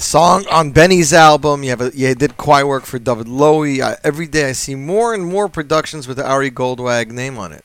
[0.00, 1.62] The song on Benny's album.
[1.62, 3.80] You have a, you did choir work for David Lowy.
[4.02, 7.64] Every day I see more and more productions with the Ari Goldwag name on it.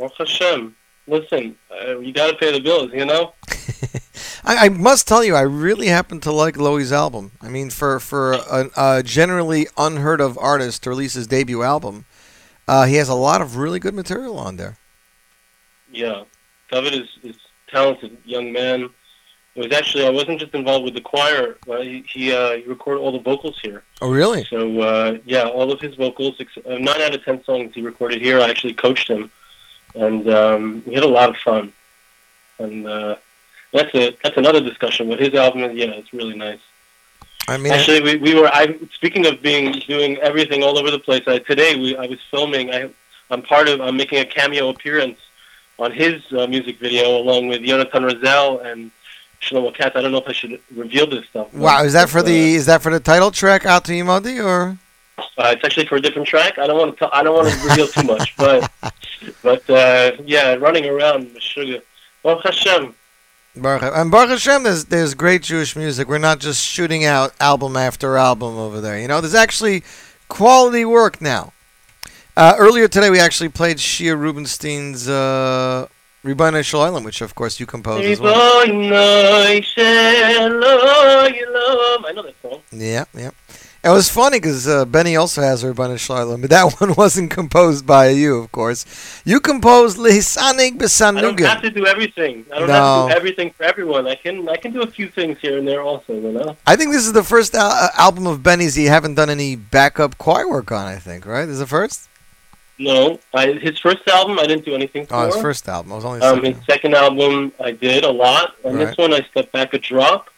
[0.00, 0.74] Baruch Hashem.
[1.06, 3.34] Listen, uh, you got to pay the bills, you know.
[4.44, 7.32] I, I must tell you, I really happen to like Lowy's album.
[7.42, 12.06] I mean, for for a, a generally unheard of artist to release his debut album,
[12.66, 14.78] uh, he has a lot of really good material on there.
[15.92, 16.24] Yeah,
[16.70, 17.36] David is is
[17.68, 18.88] a talented young man.
[19.56, 21.58] It was actually I wasn't just involved with the choir.
[21.66, 23.82] He he, uh, he recorded all the vocals here.
[24.00, 24.44] Oh, really?
[24.44, 27.82] So uh, yeah, all of his vocals, ex- uh, nine out of ten songs he
[27.82, 28.40] recorded here.
[28.40, 29.30] I actually coached him,
[29.94, 31.72] and um, we had a lot of fun.
[32.58, 33.16] And uh,
[33.72, 35.08] That's a that's another discussion.
[35.08, 36.60] But his album is yeah, it's really nice.
[37.48, 38.48] I mean, Actually, we, we were.
[38.48, 41.22] I speaking of being doing everything all over the place.
[41.26, 42.72] I, today we I was filming.
[42.72, 42.90] I
[43.30, 43.80] I'm part of.
[43.80, 45.18] I'm making a cameo appearance
[45.78, 48.90] on his uh, music video along with Jonathan Razel and
[49.40, 49.96] Shlomo Katz.
[49.96, 51.52] I don't know if I should reveal this stuff.
[51.54, 53.92] wow, is that for But, uh, the is that for the title track out to
[53.92, 54.76] Yimodi or?
[55.38, 56.58] Uh, it's actually for a different track.
[56.58, 57.14] I don't want to.
[57.14, 58.70] I don't want to reveal too much, but
[59.42, 61.80] but uh, yeah, running around sugar.
[62.22, 62.94] Baruch Hashem.
[63.56, 66.06] Baruch, and Baruch Hashem, there's, there's great Jewish music.
[66.08, 68.98] We're not just shooting out album after album over there.
[68.98, 69.82] You know, there's actually
[70.28, 71.52] quality work now.
[72.36, 75.88] Uh, earlier today, we actually played Shia Rubinstein's uh,
[76.24, 78.66] Ribono Shel Olam, which of course you composed as well.
[78.66, 82.04] Ribono Shel Olam.
[82.06, 82.60] I know that song.
[82.70, 83.30] Yeah, yeah.
[83.82, 87.30] It was funny because uh, Benny also has Ribono Shel Olam, but that one wasn't
[87.30, 88.84] composed by you, of course.
[89.24, 90.82] You composed Lisanig
[91.16, 92.44] I don't have to do everything.
[92.52, 92.74] I don't No.
[92.74, 94.06] have to do everything for everyone.
[94.06, 96.12] I can I can do a few things here and there also.
[96.12, 96.56] You know.
[96.66, 99.56] I think this is the first al- uh, album of Benny's you haven't done any
[99.56, 101.46] backup choir work on, I think, right?
[101.46, 102.08] This is the first?
[102.78, 105.14] No, I, his first album I didn't do anything for.
[105.14, 105.92] Oh, his first album.
[105.92, 106.54] I was only Um, second.
[106.56, 108.86] his second album I did a lot, and Right.
[108.88, 110.29] this one I stepped back a drop.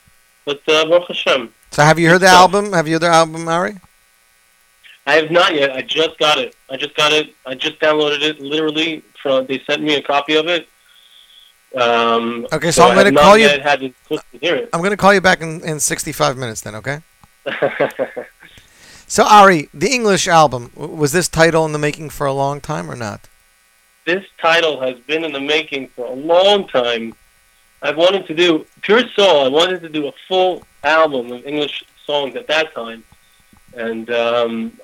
[0.45, 1.53] But uh, Baruch Hashem.
[1.71, 2.73] So have you heard the So- album?
[2.73, 3.77] Have you heard the album, Ari?
[5.07, 5.73] I have not yet.
[5.73, 6.55] I just got it.
[6.71, 7.35] I just got it.
[7.45, 8.41] I just downloaded it.
[8.41, 10.69] Literally, from they sent me a copy of it.
[11.75, 13.95] Um, Okay, so I'm gonna not call you- to
[14.41, 14.69] hear it.
[14.73, 17.01] I'm going to call you back in, in 65 minutes then, okay?
[19.09, 22.91] So, Ari, the English album, was this title in the making for a long time
[22.91, 23.29] or not?
[24.07, 27.15] this title has been in the making for a long time.
[27.83, 29.45] I've wanted to do Pure Soul.
[29.45, 33.05] I wanted to do a full album of English songs at that time,
[33.75, 34.81] and um,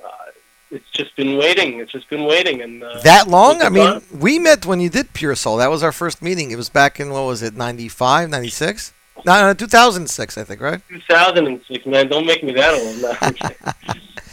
[0.70, 1.81] it's just been waiting.
[1.81, 3.62] It's just been waiting, and uh, That long?
[3.62, 5.57] I mean, we met when you did Pure Soul.
[5.57, 6.51] That was our first meeting.
[6.51, 8.93] It was back in, what was it, 95, 96?
[9.25, 10.81] No, no, 2006, I think, right?
[10.89, 11.87] 2006.
[11.87, 13.97] Man, don't make me that old.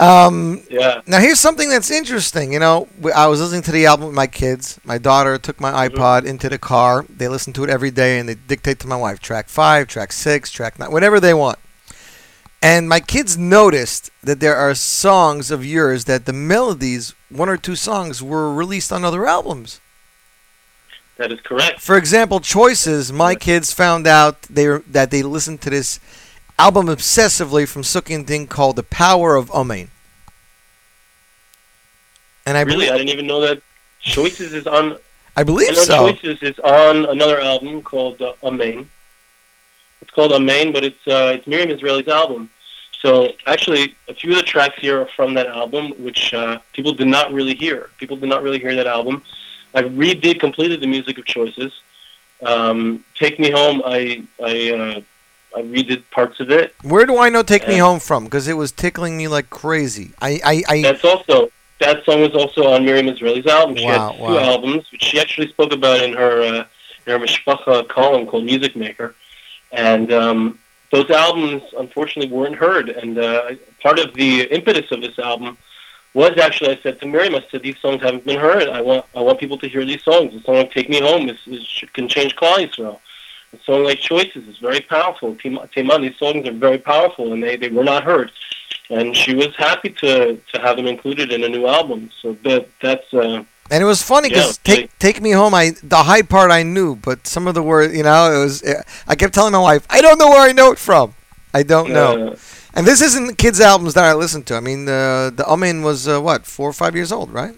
[0.00, 0.60] No, I'm kidding.
[0.60, 1.00] Um, yeah.
[1.06, 2.52] Now here's something that's interesting.
[2.52, 4.80] You know, I was listening to the album with my kids.
[4.84, 5.96] My daughter took my Mm-hmm.
[5.96, 7.04] iPod into the car.
[7.08, 10.12] They listen to it every day, and they dictate to my wife track five, track
[10.12, 11.58] six, track nine, whatever they want.
[12.62, 17.56] And my kids noticed that there are songs of yours that the melodies, one or
[17.56, 19.80] two songs, were released on other albums.
[21.16, 21.80] That is correct.
[21.80, 23.12] For example, Choices.
[23.12, 26.00] My kids found out they that they listened to this
[26.60, 29.90] album obsessively from Suki and Ding called "The Power of Amen."
[32.44, 33.62] And I really, believe, I didn't even know that
[34.00, 34.96] Choices is on.
[35.36, 36.12] I believe I so.
[36.12, 38.88] Choices is on another album called uh.
[40.02, 42.50] It's called Amen, but it's uh, it's Miriam Israeli's album.
[43.00, 46.92] So actually, a few of the tracks here are from that album, which uh, people
[46.92, 47.88] did not really hear.
[47.96, 49.22] People did not really hear that album.
[49.74, 51.72] I redid completed the music of Choices.
[52.42, 55.00] Um, Take Me Home, I I uh,
[55.56, 56.74] I redid parts of it.
[56.82, 58.24] Where do I know "Take Me Home" from?
[58.24, 60.10] Because it was tickling me like crazy.
[60.20, 61.50] I, I, I That's also
[61.80, 63.76] that song was also on Miriam Israeli's album.
[63.76, 64.38] She Wow, had two wow.
[64.38, 66.64] albums, which she actually spoke about in her uh,
[67.06, 69.14] in her Mishpacha column called Music Maker,
[69.72, 70.58] and um,
[70.92, 72.88] those albums unfortunately weren't heard.
[72.90, 73.52] And uh,
[73.82, 75.56] part of the impetus of this album
[76.14, 78.68] was actually I said to Miriam, I said these songs haven't been heard.
[78.68, 80.32] I want I want people to hear these songs.
[80.32, 82.98] The song "Take Me Home" is, is can change Klal Yisrael.
[83.52, 85.36] A song like "Choices" is very powerful.
[85.42, 88.30] These songs are very powerful, and they, they were not heard
[88.90, 92.10] and she was happy to to have them included in a new album.
[92.20, 95.72] So that that's uh, and it was funny because Yeah, "Take Take Me Home," I
[95.82, 98.64] the high part I knew, but some of the words, you know, it was.
[99.06, 101.14] I kept telling my wife, "I don't know where I know it from.
[101.54, 102.36] I don't know." uh,
[102.74, 104.56] And this isn't kids' albums that I listen to.
[104.56, 107.54] I mean, the the Amen was uh, what four or five years old, right?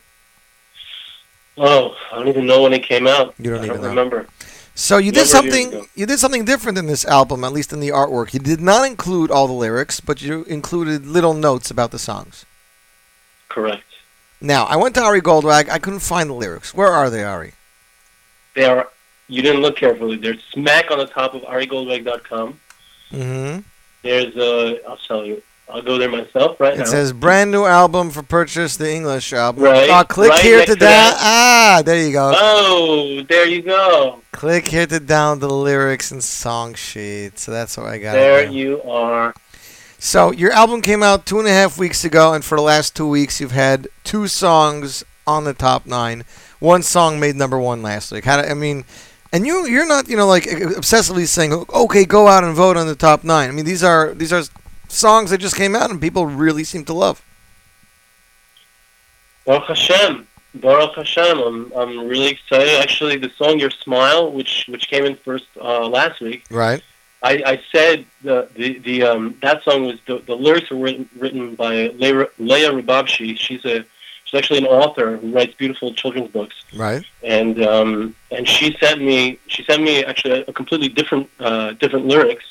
[1.58, 3.34] oh, I don't even know when it came out.
[3.38, 3.88] You don't I even don't know.
[3.88, 4.26] remember.
[4.74, 5.88] So you did Number of years something.
[5.94, 8.32] You did something different in this album, at least in the artwork.
[8.32, 12.46] You did not include all the lyrics, but you included little notes about the songs.
[13.48, 13.84] Correct.
[14.40, 15.68] Now, I went to Ari Goldwag.
[15.68, 16.74] I couldn't find the lyrics.
[16.74, 17.52] Where are they, Ari?
[18.54, 18.88] They are.
[19.28, 20.16] You didn't look carefully.
[20.16, 22.58] They're smack on the top of arigoldwag.com.
[23.12, 23.60] Mm-hmm.
[24.02, 25.42] There's uh, I'll tell you.
[25.72, 26.82] I'll go there myself right now.
[26.82, 29.64] It says brand new album for purchase, the English album.
[29.64, 30.90] Right, Oh, click right here to to down.
[30.90, 31.16] that.
[31.18, 32.32] Ah, there you go.
[32.34, 34.20] Oh, there you go.
[34.32, 37.38] Click here to down the lyrics and song sheet.
[37.38, 38.12] So that's what I got.
[38.12, 39.34] There you are.
[39.98, 42.94] So your album came out two and a half weeks ago, and for the last
[42.94, 46.24] two weeks, you've had two songs on the top nine.
[46.58, 48.24] One song made number one last week.
[48.24, 48.84] How do, I mean,
[49.32, 52.86] and you you're not you know like obsessively saying okay, go out and vote on
[52.86, 53.48] the top nine.
[53.48, 54.42] I mean these are these are
[54.92, 57.24] songs that just came out and people really seem to love.
[59.46, 60.26] Baruch Hashem.
[60.56, 62.80] Baruch Hashem, I'm I'm really excited.
[62.80, 66.82] Actually, the song "Your Smile," which which came in first uh, last week, Right.
[67.22, 71.08] I, I said the the, the um, that song was the, the lyrics were written,
[71.18, 73.36] written by Leah, Leah Rubabshi.
[73.38, 73.84] She's a
[74.24, 77.02] she's actually an author who writes beautiful children's books, Right.
[77.22, 81.72] and um, and she sent me she sent me actually a, a completely different uh,
[81.72, 82.44] different lyrics.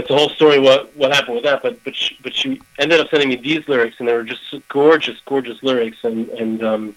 [0.00, 0.58] That's the whole story.
[0.58, 1.62] What what happened with that?
[1.62, 4.42] But but she, but she ended up sending me these lyrics, and they were just
[4.68, 5.98] gorgeous, gorgeous lyrics.
[6.04, 6.96] And and um,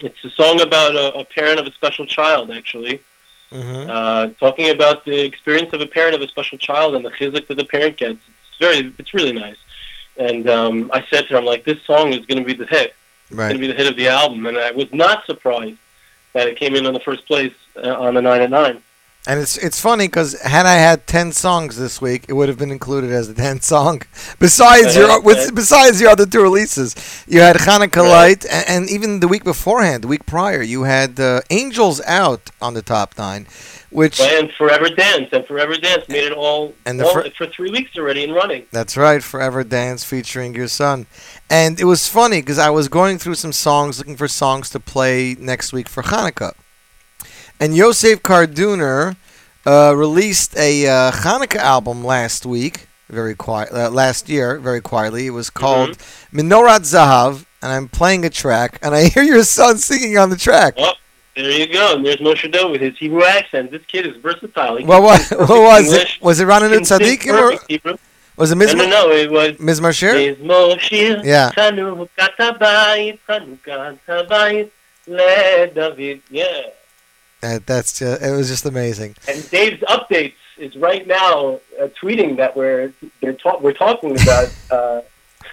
[0.00, 3.00] it's a song about a, a parent of a special child, actually
[3.54, 3.88] Mm-hmm.
[3.88, 7.46] uh, talking about the experience of a parent of a special child and the chizik
[7.46, 8.18] that the parent gets.
[8.48, 9.58] It's very, it's really nice.
[10.16, 12.66] And um, I said to her, I'm like, this song is going to be the
[12.66, 12.96] hit.
[13.28, 14.46] It's going to be the hit of the album.
[14.46, 15.78] And I was not surprised
[16.32, 18.82] that it came in on the first place uh, on the 9 at 9.
[19.26, 22.58] And it's it's funny because had I had ten songs this week, it would have
[22.58, 24.02] been included as a tenth song.
[24.38, 26.94] Besides your with, besides your other two releases,
[27.26, 28.10] you had Hanukkah Right.
[28.10, 32.50] Light, and, and even the week beforehand, the week prior, you had uh, Angels Out
[32.60, 33.46] on the top nine,
[33.88, 35.30] which And Forever Dance.
[35.32, 38.66] And Forever Dance made it all, And all fir- for three weeks already and running.
[38.72, 41.06] That's right, Forever Dance featuring your son.
[41.48, 44.80] And it was funny because I was going through some songs looking for songs to
[44.80, 46.52] play next week for Hanukkah.
[47.60, 49.16] And Yosef Karduner
[49.66, 55.26] uh, released a uh, Hanukkah album last week, very quiet, uh, last year, very quietly.
[55.26, 56.40] It was called mm-hmm.
[56.40, 60.36] Minorat Zahav, and I'm playing a track, and I hear your son singing on the
[60.36, 60.76] track.
[60.76, 60.94] Well,
[61.36, 61.96] there you go.
[61.96, 63.70] And there's Moshe Dov with his Hebrew accent.
[63.70, 64.84] This kid is versatile.
[64.84, 66.16] Well, what, what was English.
[66.16, 66.22] it?
[66.22, 67.96] Was it Ronan and Or?
[68.36, 68.78] Was it Mizmar?
[68.78, 70.14] No, no, no, it was Mizmar Shir.
[70.14, 71.22] Mizmar Shir.
[71.24, 71.52] Yeah.
[71.52, 74.70] Chanukah tabayit, Chanukah tabayit,
[75.06, 76.20] le David.
[76.30, 76.62] Yeah.
[77.44, 79.16] That, that's uh, it was just amazing.
[79.28, 84.54] And Dave's updates is right now uh, tweeting that we're they're ta- we're talking about.
[84.70, 85.02] Uh,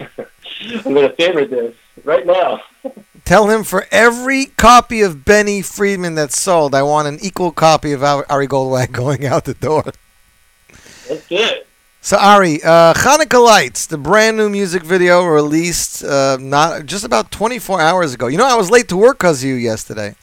[0.00, 2.62] I'm going to favorite this right now.
[3.26, 7.92] Tell him for every copy of Benny Friedman that's sold, I want an equal copy
[7.92, 9.84] of Ari Ari Goldwag going out the door.
[11.08, 11.64] That's good.
[12.00, 17.30] So Ari, uh, Hanukkah Lights, the brand new music video released uh, not just about
[17.30, 18.28] 24 hours ago.
[18.28, 20.16] You know, I was late to work because of you yesterday.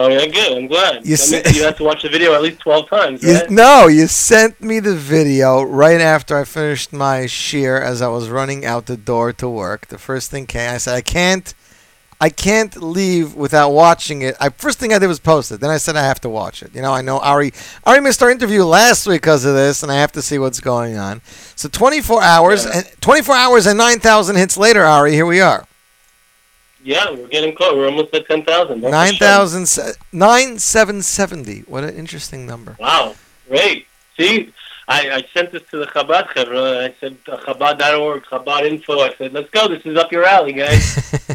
[0.00, 0.56] Oh yeah, good.
[0.56, 1.04] I'm glad.
[1.04, 3.50] You means you have to watch the video at least 12 times, You, right?
[3.50, 8.28] no, you sent me the video right after I finished my shear as I was
[8.28, 9.88] running out the door to work.
[9.88, 11.52] The first thing came, I said, I can't,
[12.20, 14.36] I can't leave without watching it.
[14.40, 15.58] I first thing I did was post it.
[15.60, 16.74] Then I said I have to watch it.
[16.76, 17.52] You know, I know Ari,
[17.84, 20.60] Ari missed our interview last week because of this, and I have to see what's
[20.60, 21.22] going on.
[21.56, 22.78] So 24 hours Yeah.
[22.78, 25.67] and 24 hours and 9,000 hits later, Ari, here we are.
[26.88, 27.74] Yeah, we're getting close.
[27.74, 28.80] We're almost at 10,000.
[28.80, 29.28] That's for sure.
[29.28, 31.60] 9,000, 9,770.
[31.66, 32.76] What an interesting number.
[32.80, 33.14] Wow,
[33.48, 33.86] great.
[34.16, 34.52] See,
[34.88, 36.84] I, I sent this to the Chabad Chevra.
[36.84, 39.00] I said, uh, Chabad.org, Chabad info.
[39.00, 39.68] I said, let's go.
[39.68, 41.14] This is up your alley, guys.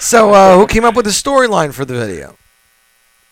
[0.00, 2.36] So, uh, who came up with the storyline for the video?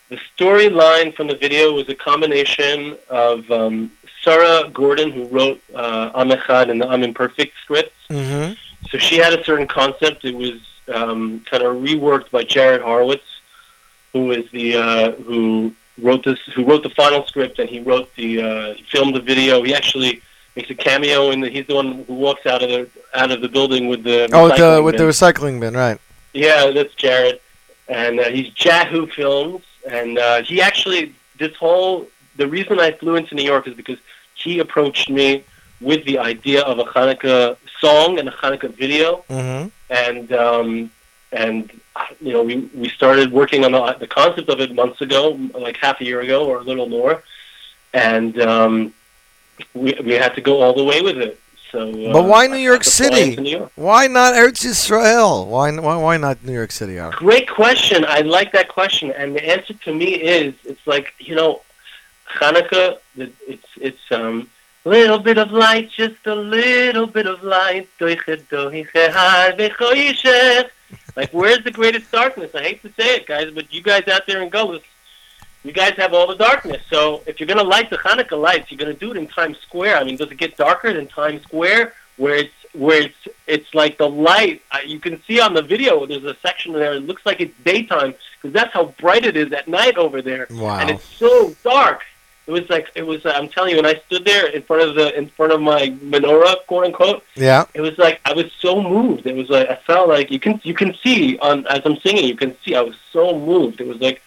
[0.09, 3.91] the storyline from the video was a combination of um,
[4.23, 7.95] Sarah Gordon, who wrote uh, Am Echad and the I'm Imperfect scripts.
[8.09, 8.53] Mm-hmm.
[8.89, 10.25] So she had a certain concept.
[10.25, 10.59] It was
[10.89, 13.23] um, kind of reworked by Jared Horowitz,
[14.13, 18.13] who is the uh, who wrote this, who wrote the final script, and he wrote
[18.15, 19.63] the uh, he filmed the video.
[19.63, 20.21] He actually
[20.55, 23.49] makes a cameo, and he's the one who walks out of the out of the
[23.49, 25.07] building with the Oh, with the, recycling with the bin.
[25.07, 25.97] recycling bin, right.
[26.33, 27.39] Yeah, that's Jared,
[27.87, 33.15] and uh, he's Jahu Films, and uh, he actually this whole the reason I flew
[33.15, 33.99] into New York is because
[34.35, 35.43] he approached me
[35.81, 39.67] with the idea of a Hanukkah song and a Hanukkah video, Mm-hmm.
[39.89, 40.91] and um,
[41.31, 41.71] and
[42.21, 45.77] you know we we started working on the, the concept of it months ago, like
[45.77, 47.23] half a year ago or a little more,
[47.93, 48.93] and um,
[49.73, 51.39] we we had to go all the way with it.
[51.71, 53.41] So, uh, But why New York I had to fly City?
[53.43, 53.71] New York.
[53.75, 55.45] Why not Eretz Israel?
[55.45, 56.97] Why, why, why not New York City?
[56.97, 57.11] Ari?
[57.15, 58.03] Great question.
[58.07, 61.61] I like that question, and the answer to me is it's like you know,
[62.39, 62.97] Hanukkah.
[63.15, 64.49] It's it's um
[64.89, 67.87] little bit of light, just a little bit of light.
[71.15, 72.55] Like where's the greatest darkness?
[72.55, 74.81] I hate to say it, guys, but you guys out there in Gullus,
[75.63, 76.81] you guys have all the darkness.
[76.89, 79.97] So if you're gonna light the Hanukkah lights, you're gonna do it in Times Square.
[79.97, 83.97] I mean, does it get darker than Times Square, where it's where it's it's like
[83.97, 86.05] the light you can see on the video.
[86.05, 86.93] There's a section there.
[86.93, 90.47] It looks like it's daytime because that's how bright it is at night over there.
[90.51, 90.79] Wow.
[90.79, 92.01] And it's so dark.
[92.49, 93.23] It was like it was.
[93.27, 95.89] I'm telling you, when I stood there in front of the in front of my
[96.13, 97.65] menorah, quote unquote, Yeah.
[97.75, 99.27] it was like I was so moved.
[99.27, 102.25] It was like I felt like you can you can see on as I'm singing,
[102.25, 103.81] you can see I was so moved.
[103.81, 104.23] It was like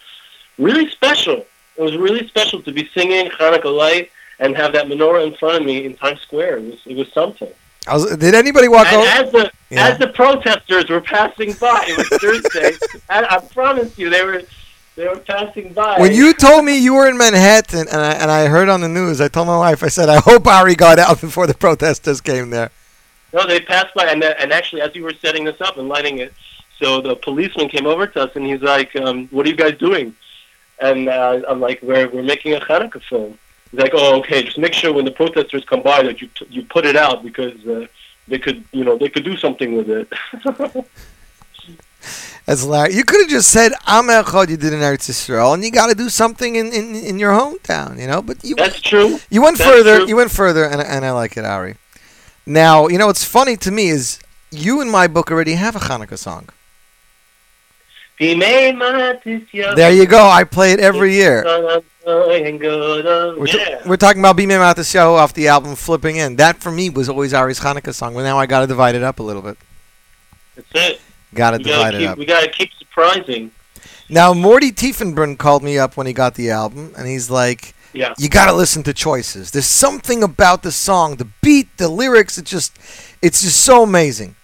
[0.57, 1.45] really special.
[1.77, 5.57] It was really special to be singing Hanukkah Light and have that menorah in front
[5.61, 6.59] of me in Times Square.
[6.59, 7.51] It was it was something.
[7.89, 9.09] I was, did anybody walk And over?
[9.27, 9.89] as the Yeah.
[9.89, 12.71] as the protesters were passing by, it was Thursday.
[13.11, 14.43] I, I promise you, they were
[14.97, 15.99] they were passing by.
[15.99, 18.89] When you told me you were in Manhattan and I, and I heard on the
[18.89, 22.21] news, I told my wife, I said, I hope Ari got out before the protesters
[22.21, 22.71] came there.
[23.33, 26.19] No, they passed by, and, and actually, as we were setting this up and lighting
[26.19, 26.35] it,
[26.79, 29.79] so the policeman came over to us, and he's like, um, "What are you guys
[29.79, 30.15] doing?"
[30.81, 33.39] And uh, I'm like, "We're we're making a Hanukkah film."
[33.71, 34.43] He's like, "Oh, okay.
[34.43, 37.23] Just make sure when the protesters come by that you t- you put it out
[37.23, 37.87] because uh,
[38.29, 40.87] they could, you know, they could do something with it."
[42.47, 42.97] That's hilarious.
[42.97, 45.89] You could have just said, Am Echad, you did in Eretz Yisrael, and you got
[45.89, 48.21] to do something in, in, in your hometown, you know?
[48.21, 49.21] But you, That's true.
[49.31, 49.99] You went That's further.
[49.99, 50.09] true.
[50.09, 51.77] You went further, and, and I like it, Ari.
[52.45, 54.19] Now, you know what's funny to me is
[54.51, 56.49] you in my book already have a Hanukkah song.
[59.75, 60.29] There you go.
[60.29, 61.43] I play it every year.
[63.39, 66.37] We're, t- we're talking about Bime Matasyahu off the album Flipping In.
[66.37, 68.15] That for me was always Ari's Hanukkah song.
[68.15, 69.57] But now I got to divide it up a little bit.
[70.57, 71.01] That's it.
[71.35, 72.19] Got to divide gotta it keep, up.
[72.19, 73.51] We gotta keep surprising.
[74.09, 78.15] Now Morty Tiefenbrunn called me up when he got the album, and he's like, Yeah.
[78.19, 79.51] "You got to listen to Choices.
[79.51, 82.37] There's something about the song, the beat, the lyrics.
[82.37, 82.77] It's just,
[83.23, 84.37] it's just so amazing."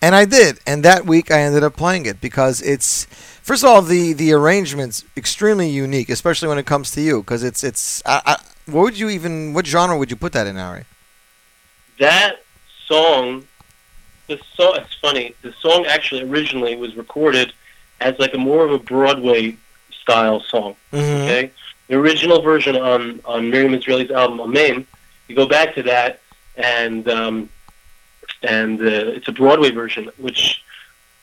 [0.00, 3.06] And I did, and that week I ended up playing it because it's,
[3.42, 7.42] first of all, the the arrangement's extremely unique, especially when it comes to you, because
[7.42, 8.02] it's it's.
[8.06, 8.36] I, I,
[8.66, 9.54] what would you even?
[9.54, 10.84] What genre would you put that in, Ari?
[11.98, 12.36] that
[12.86, 13.47] song
[14.28, 17.52] the song it's funny the song actually originally was recorded
[18.00, 19.56] as like a more of a broadway
[20.02, 21.24] style song Mhm.
[21.24, 21.50] okay
[21.88, 24.86] the original version on on miriam israeli's album amen
[25.28, 26.20] you go back to that
[26.56, 27.48] and um
[28.42, 28.84] and uh,
[29.16, 30.62] it's a broadway version which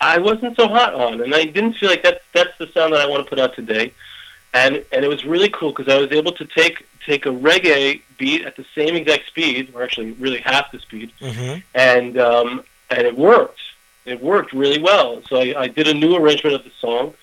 [0.01, 3.01] i wasn't so hot on and i didn't feel like that's that's the sound that
[3.01, 3.91] i want to put out today
[4.53, 8.01] and and it was really cool because I was able to take take a reggae
[8.17, 11.59] beat at the same exact speed, or actually really half the speed, Mm-hmm.
[11.75, 13.59] and um, and it worked.
[14.05, 15.21] It worked really well.
[15.29, 17.13] So I, I did a new arrangement of the song,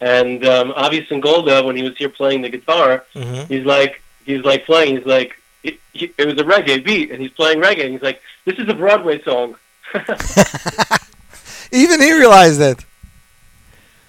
[0.00, 3.48] and um, Avi Singolda, when he was here playing the guitar, Mhm.
[3.48, 4.96] he's like he's like playing.
[4.98, 5.32] He's like
[5.62, 7.84] it, he, it was a reggae beat, and he's playing reggae.
[7.84, 9.56] And he's like, this is a Broadway song.
[11.72, 12.84] Even he realized it.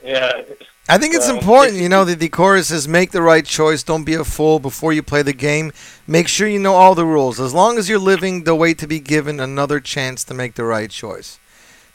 [0.04, 0.42] Yeah.
[0.90, 3.84] I think it's So, important, you know, that the chorus says make the right choice.
[3.84, 5.74] Don't be a fool before you play the game.
[6.08, 7.40] Make sure you know all the rules.
[7.40, 10.64] As long as you're living the way to be given another chance to make the
[10.64, 11.40] right choice.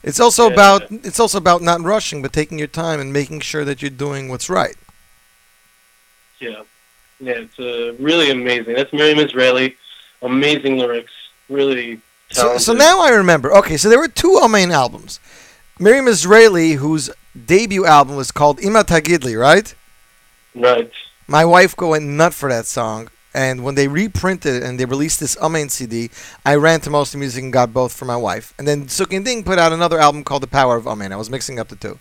[0.03, 0.53] It's also Yeah.
[0.53, 3.89] about it's also about not rushing, but taking your time and making sure that you're
[3.89, 4.75] doing what's right.
[6.39, 6.63] Yeah,
[7.19, 8.73] yeah, it's uh, really amazing.
[8.73, 9.75] That's Miriam Israeli,
[10.21, 11.13] amazing lyrics,
[11.49, 12.01] really
[12.31, 12.61] So, talented.
[12.65, 13.53] so now I remember.
[13.55, 15.19] Okay, so there were two main albums.
[15.79, 19.73] Miriam Israeli, whose debut album was called Ima Tagidli, right?
[20.55, 20.91] right,
[21.27, 24.85] My wife go went nut for that song, and when they reprinted it and they
[24.85, 26.09] released this Amen CD,
[26.45, 28.53] I ran to Mostly Music and got both for my wife.
[28.57, 31.13] And then Suki and Ding put out another album called The Power of Amen.
[31.13, 31.99] I was mixing up the two.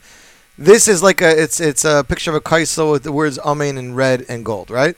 [0.59, 3.79] This is like a it's it's a picture of a kaisel with the words Amen
[3.79, 4.97] in red and gold, right?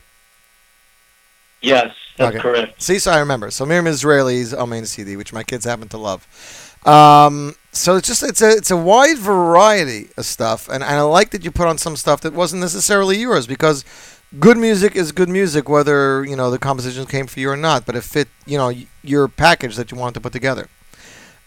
[1.63, 2.39] yes, that's Okay.
[2.39, 2.83] correct.
[2.83, 3.51] See, so I remember.
[3.51, 6.27] So Miriam Israeli's Amen CD, which my kids happen to love.
[6.87, 11.03] Um, so it's just it's a it's a wide variety of stuff, and, and I
[11.03, 13.85] like that you put on some stuff that wasn't necessarily yours because
[14.39, 17.85] good music is good music, whether you know the composition came for you or not.
[17.85, 18.73] But it fit you know
[19.03, 20.69] your package that you wanted to put together.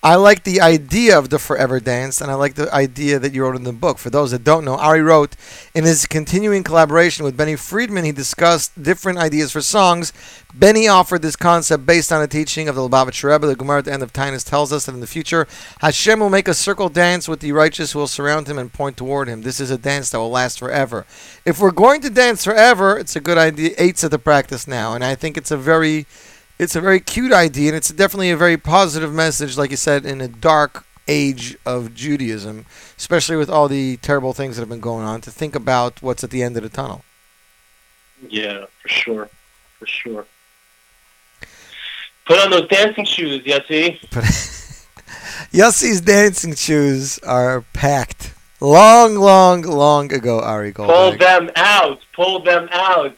[0.04, 3.42] I like the idea of the Forever Dance, and I like the idea that you
[3.42, 3.98] wrote in the book.
[3.98, 5.36] For those that don't know, Ari wrote
[5.74, 10.14] in his continuing collaboration with Benny Friedman, he discussed different ideas for songs.
[10.54, 13.48] Benny offered this concept based on a teaching of the Lubavitcher Rebbe.
[13.48, 15.48] The Gemara at the end of Taanis tells us that in the future,
[15.80, 18.98] Hashem will make a circle dance with the righteous who will surround him and point
[18.98, 19.42] toward him.
[19.42, 21.08] This is a dance that will last forever.
[21.44, 23.72] If we're going to dance forever, it's a good idea.
[23.80, 26.06] Eights at the practice now, and I think it's a very
[26.60, 30.06] it's a very cute idea, and it's definitely a very positive message, like you said,
[30.06, 32.66] in a dark age of Judaism,
[32.98, 36.24] especially with all the terrible things that have been going on, to think about what's
[36.24, 37.04] at the end of the tunnel.
[38.28, 39.30] Yeah, for sure,
[39.80, 40.26] for sure.
[42.26, 44.00] Put on those dancing shoes, Yossi.
[45.52, 48.34] Yossi's dancing shoes are packed.
[48.60, 52.00] Long, long, long ago, Ari Pull them out.
[52.14, 53.16] Pull them out.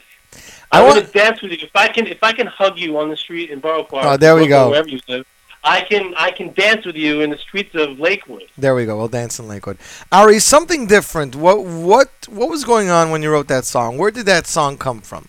[0.71, 1.57] I I, want- to dance with you.
[1.61, 4.17] If I can, if I can hug you on the street in Borough Park, Oh,
[4.17, 4.69] there we go.
[4.69, 5.25] Wherever you live,
[5.63, 8.43] I can, I can dance with you in the streets of Lakewood.
[8.57, 8.95] There we go.
[8.97, 9.77] We'll dance in Lakewood.
[10.11, 11.35] Ari, something different.
[11.35, 13.97] What, what, what was going on when you wrote that song?
[13.97, 15.27] Where did that song come from?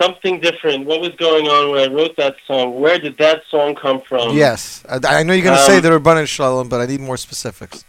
[0.00, 0.86] Something different.
[0.86, 2.80] What was going on when I wrote that song?
[2.80, 4.34] Where did that song come from?
[4.36, 6.86] yes, I, I know you're going to say Um, the Ribono Shel Olam, but I
[6.86, 7.84] need more specifics.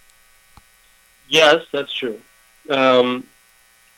[1.27, 2.19] Yes, that's true.
[2.69, 3.25] Um,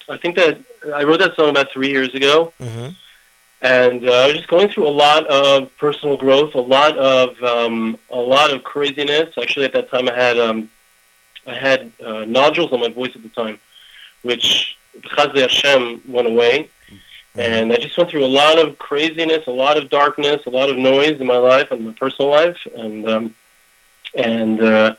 [0.09, 0.59] I think that
[0.93, 2.89] I wrote that song about three years ago, hmm
[3.61, 7.41] and uh, I was just going through a lot of personal growth, a lot of
[7.43, 9.35] um, a lot of craziness.
[9.37, 10.69] Actually, at that time, I had um,
[11.47, 13.59] I had uh, nodules on my voice at the time,
[14.21, 16.69] which Chazé Hashem went away,
[17.35, 20.69] and I just went through a lot of craziness, a lot of darkness, a lot
[20.69, 23.35] of noise in my life and my personal life, and um,
[24.13, 24.95] and uh,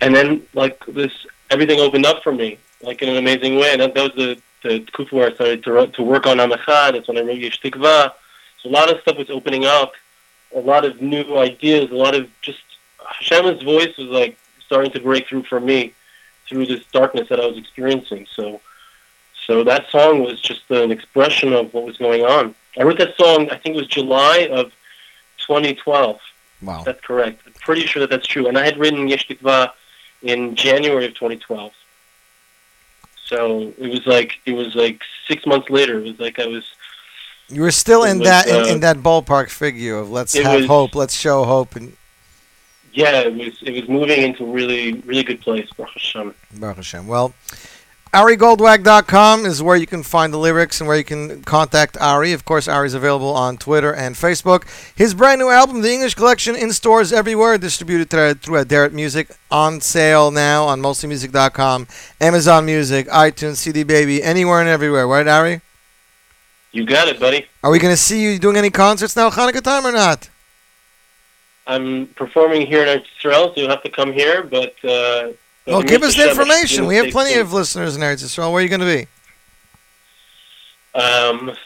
[0.00, 1.12] and then like this,
[1.50, 4.40] everything opened up for me, like in an amazing way, and that, that was the
[4.62, 6.92] the kufa where I started to to work on Amacha.
[6.92, 8.12] That's when I wrote Yesh Tikva.
[8.62, 9.92] So a lot of stuff was opening up,
[10.54, 12.60] a lot of new ideas, a lot of just
[13.06, 15.92] Hashem's voice was like starting to break through for me
[16.48, 18.26] through this darkness that I was experiencing.
[18.34, 18.60] So,
[19.46, 22.54] so that song was just an expression of what was going on.
[22.78, 23.50] I wrote that song.
[23.50, 24.72] I think it was July of
[25.38, 26.20] 2012.
[26.62, 26.82] Wow.
[26.82, 27.42] That's correct.
[27.46, 28.46] I'm pretty sure that that's true.
[28.46, 29.72] And I had written Yesh Tikva
[30.22, 31.72] in January of 2012.
[33.26, 35.98] So it was like it was like six months later.
[35.98, 36.64] It was like I was
[37.48, 40.60] You were still in was, that in, uh, in that ballpark figure of let's have
[40.60, 41.96] was- hope, let's show hope, and
[42.92, 45.68] yeah, it was it was moving into a really really good place.
[45.76, 46.34] Baruch Hashem.
[46.58, 47.06] Baruch Hashem.
[47.06, 47.34] Well,
[48.14, 52.32] AriGoldwag.com is where you can find the lyrics and where you can contact Ari.
[52.32, 54.68] Of course, Ari's available on Twitter and Facebook.
[54.94, 59.80] His brand new album, The English Collection, in stores everywhere, distributed through, through Music, on
[59.80, 61.88] sale now on mostlymusic.com,
[62.20, 65.08] Amazon Music, iTunes, CD Baby, anywhere and everywhere.
[65.08, 65.60] Right, Ari?
[66.70, 67.46] You got it, buddy.
[67.64, 70.30] Are we going to see you doing any concerts now, Hanukkah time, or not?
[71.66, 74.44] I'm performing here in Israel, so you'll have to come here.
[74.44, 75.32] But uh,
[75.66, 76.86] Well, give us the information.
[76.86, 78.52] We have plenty of listeners in Eretz Yisrael.
[78.52, 79.06] Where are you going to be?
[80.98, 81.56] Um,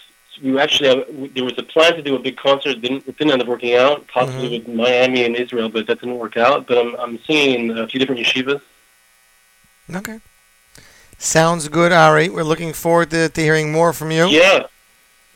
[0.43, 2.71] we actually have, there was a plan to do a big concert.
[2.77, 4.07] It didn't, it didn't end up working out.
[4.07, 4.71] Possibly Mm-hmm.
[4.71, 6.67] with Miami and Israel, but that didn't work out.
[6.67, 8.61] But I'm I'm singing in a few different yeshivas.
[9.95, 10.21] Okay.
[11.19, 12.29] Sounds good, Ari.
[12.29, 14.27] We're looking forward to, to hearing more from you.
[14.29, 14.67] Yeah,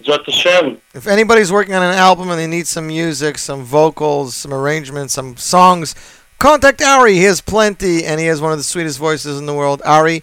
[0.04, 0.78] Zrat Hashem.
[0.94, 5.14] If anybody's working on an album and they need some music, some vocals, some arrangements,
[5.14, 5.96] some songs,
[6.42, 7.14] contact Ari.
[7.14, 9.80] He has plenty, and he has one of the sweetest voices in the world.
[9.84, 10.22] Ari,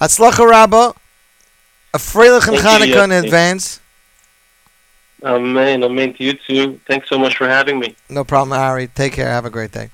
[0.00, 0.94] Atzlacha Rabba,
[1.94, 3.80] a Freilich and Hanukkah in advance.
[5.22, 5.82] Amen.
[5.82, 6.78] Amen to you too.
[6.86, 7.96] Thanks so much for having me.
[8.10, 8.88] No problem, Ari.
[8.88, 9.30] Take care.
[9.30, 9.88] Have a great day.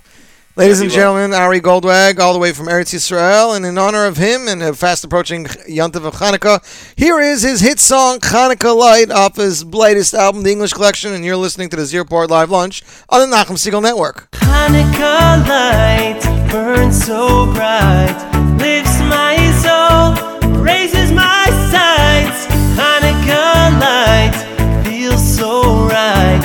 [0.60, 4.18] Ladies and gentlemen, Ari Goldwag, all the way from Eretz Yisrael, and in honor of
[4.18, 6.60] him and a fast approaching Yontiv of Hanukkah,
[6.94, 11.24] here is his hit song Hanukkah Light off his latest album, The English Collection, and
[11.24, 14.30] you're listening to the Zero Zeroport Live Lunch on the Nachum Segal Network.
[14.32, 18.12] Hanukkah light burns so bright,
[18.58, 22.44] lifts my soul, raises my sights.
[22.76, 26.44] Hanukkah light feels so right.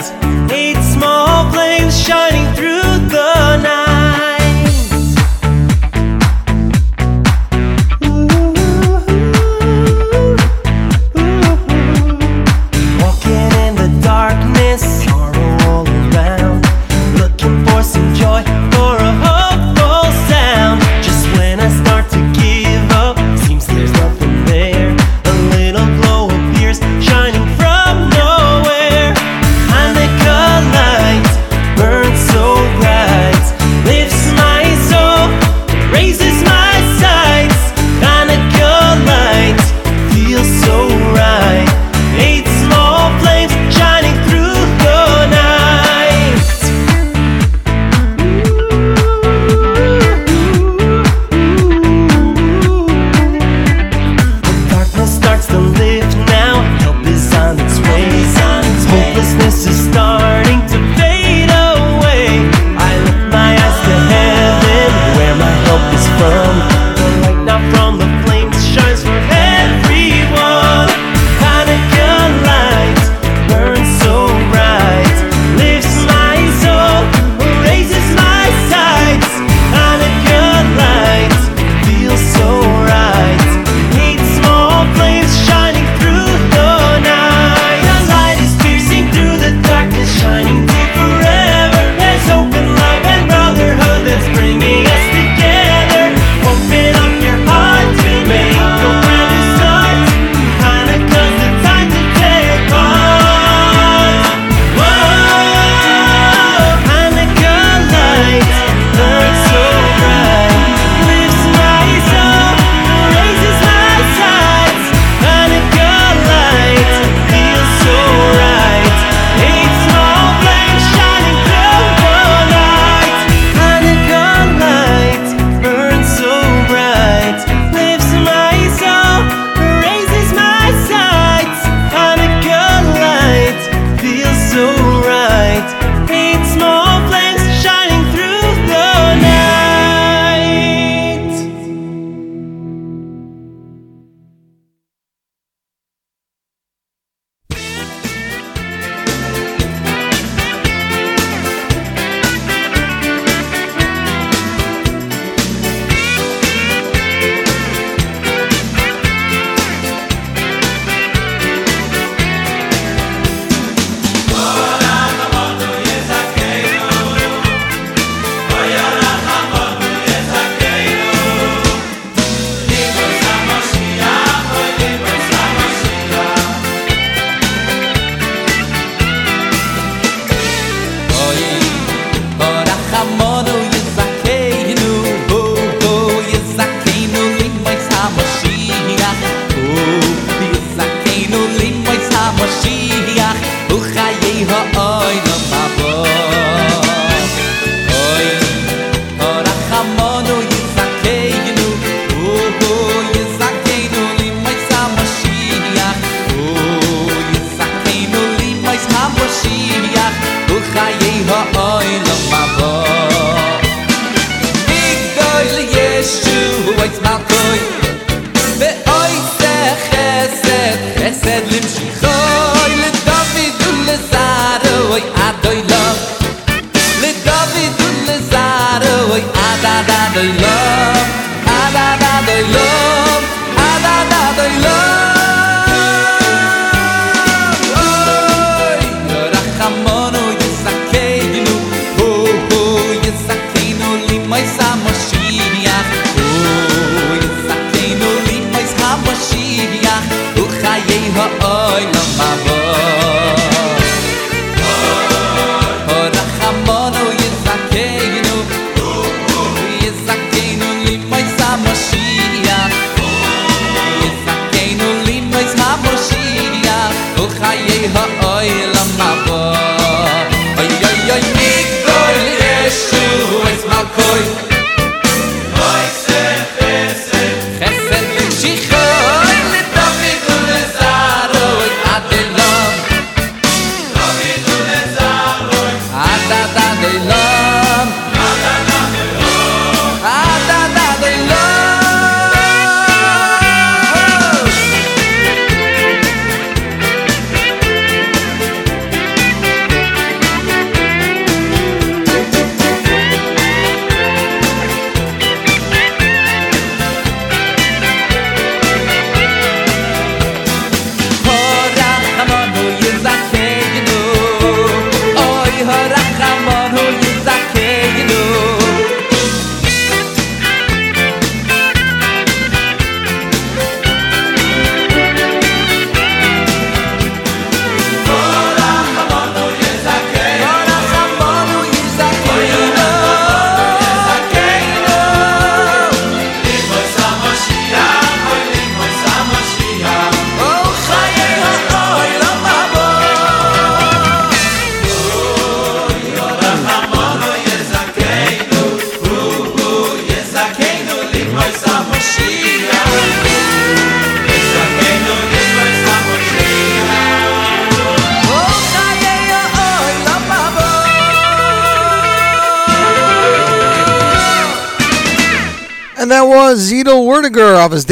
[0.53, 1.74] Eight small flames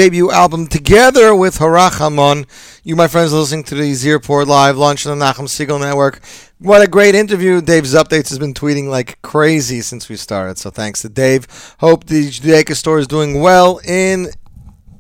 [0.04, 2.46] debut album together with Harachamon.
[2.84, 6.20] You, my friends, listening to the Z Report Live lunch on the Nachum Segal Network.
[6.60, 7.62] What a great interview.
[7.62, 10.58] Dave's Updates has been tweeting like crazy since we started.
[10.58, 11.48] So thanks to Dave.
[11.80, 14.28] Hope the Judaica store is doing well in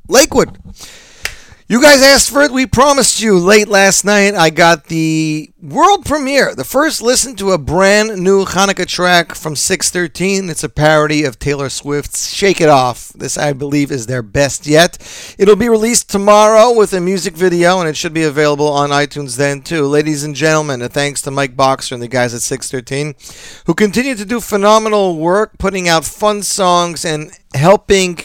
[0.07, 0.57] Lakewood.
[1.67, 2.51] You guys asked for it.
[2.51, 4.35] We promised you late last night.
[4.35, 9.56] I got the world premiere, the first listen to a brand new Hanukkah track from
[9.56, 10.48] 613.
[10.48, 13.10] It's a parody of Taylor Swift's Shake It Off.
[13.10, 15.00] This, I believe, is their best yet.
[15.40, 19.36] It'll be released tomorrow with a music video, and it should be available on iTunes
[19.36, 19.88] then, too.
[19.88, 23.16] Ladies and gentlemen, a thanks to Mike Boxer and the guys at 613
[23.66, 28.20] who continue to do phenomenal work, putting out fun songs and helping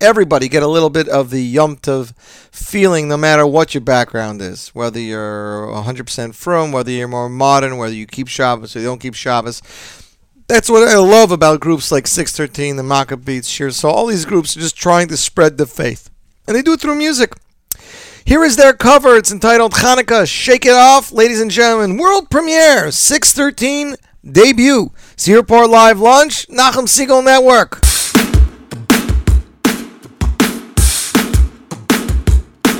[0.00, 4.42] everybody get a little bit of the Yom Tov feeling, no matter what your background
[4.42, 4.68] is.
[4.68, 9.00] Whether you're 100% frum, whether you're more modern, whether you keep Shabbos or you don't
[9.00, 9.62] keep Shabbos.
[10.48, 13.70] That's what I love about groups like 613, the Maccabeats, Shir.
[13.70, 16.08] So all these groups are just trying to spread the faith.
[16.46, 17.32] And they do it through music.
[18.24, 19.16] Here is their cover.
[19.16, 21.10] It's entitled Hanukkah Shake It Off.
[21.10, 24.92] Ladies and gentlemen, world premiere, 613 debut.
[25.18, 27.80] Z Report Live Lunch, Nachum Segal Network.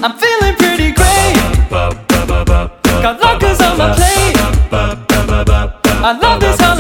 [0.07, 1.35] I'm feeling pretty great.
[1.69, 4.37] Got lockers on my plate.
[6.01, 6.76] I love this holiday.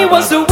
[0.00, 0.49] Army was so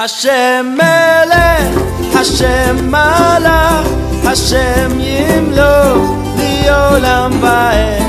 [0.00, 1.74] Hashem Melech,
[2.14, 3.84] Hashem Malach,
[4.24, 8.00] Hashem Yimloch, Liolam Vaed.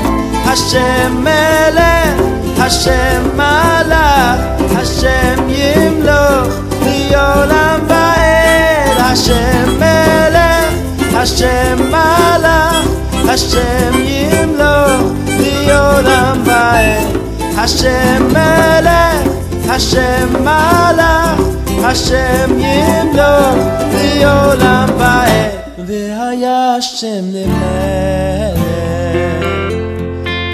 [0.48, 2.16] Hashem Melech,
[2.56, 4.40] Hashem Malach,
[4.72, 6.48] Hashem Yimloch,
[6.80, 8.96] Liolam Vaed.
[9.04, 10.72] Hashem Melech,
[11.12, 12.88] Hashem Malach,
[13.28, 15.12] Hashem Yimloch,
[15.42, 17.54] Liolam Vaed.
[17.54, 19.31] Hashem Melech,
[19.70, 21.38] Hashem Malach,
[21.84, 23.58] Hashem Yimloch,
[23.92, 25.52] Liolam Vaed.
[25.86, 28.58] והיה השם למלך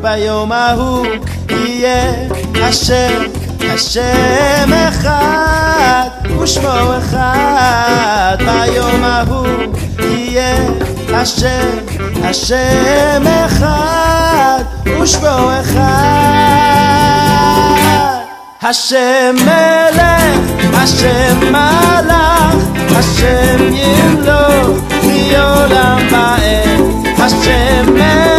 [0.00, 1.06] ביום ההוא
[1.50, 2.12] יהיה
[2.54, 3.22] השם,
[3.73, 6.09] השם אחד,
[6.41, 8.37] ושמו אחד.
[8.39, 9.47] ביום ההוא
[9.99, 10.55] יהיה
[11.13, 11.77] השם,
[12.23, 14.63] השם אחד,
[15.01, 16.29] ושמו אחד.
[18.61, 22.55] השם מלך, השם מלך,
[22.95, 26.79] השם ימלוך, מעולם ועד.
[27.17, 28.32] השם מלך,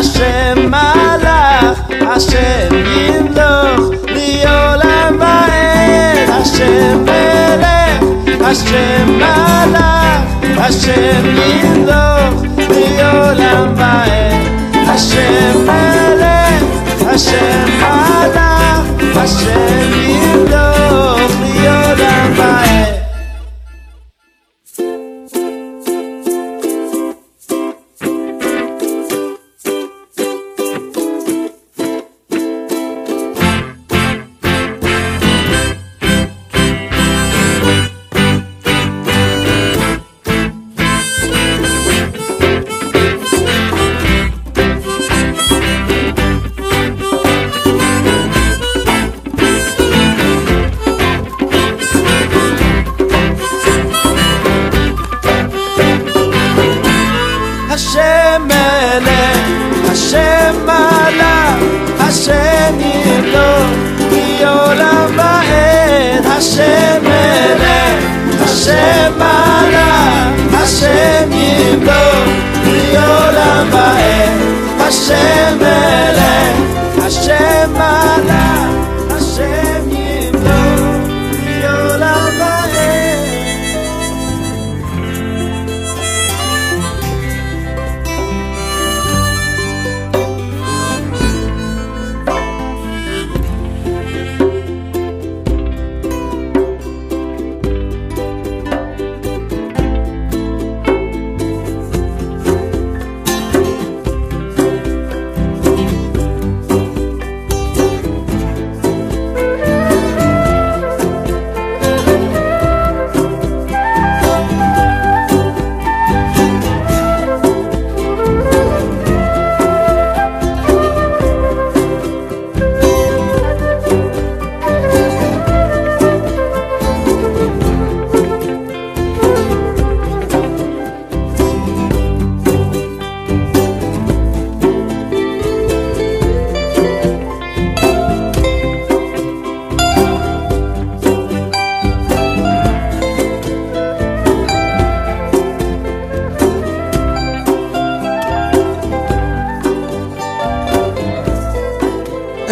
[0.00, 1.76] Hashem malach,
[2.08, 3.84] Hashem yimloch,
[4.16, 6.24] liolam va'ed.
[6.32, 8.00] Hashem melech,
[8.40, 10.24] Hashem malach,
[10.56, 12.32] Hashem yimloch,
[12.72, 14.40] liolam va'ed.
[14.88, 16.64] Hashem melech,
[17.04, 18.84] Hashem malach,
[19.18, 23.09] Hashem yimloch, liolam va'ed.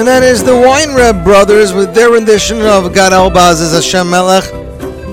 [0.09, 4.51] That is the Weinreb Brothers with their rendition of God Gad Elbaz's Hashem Melech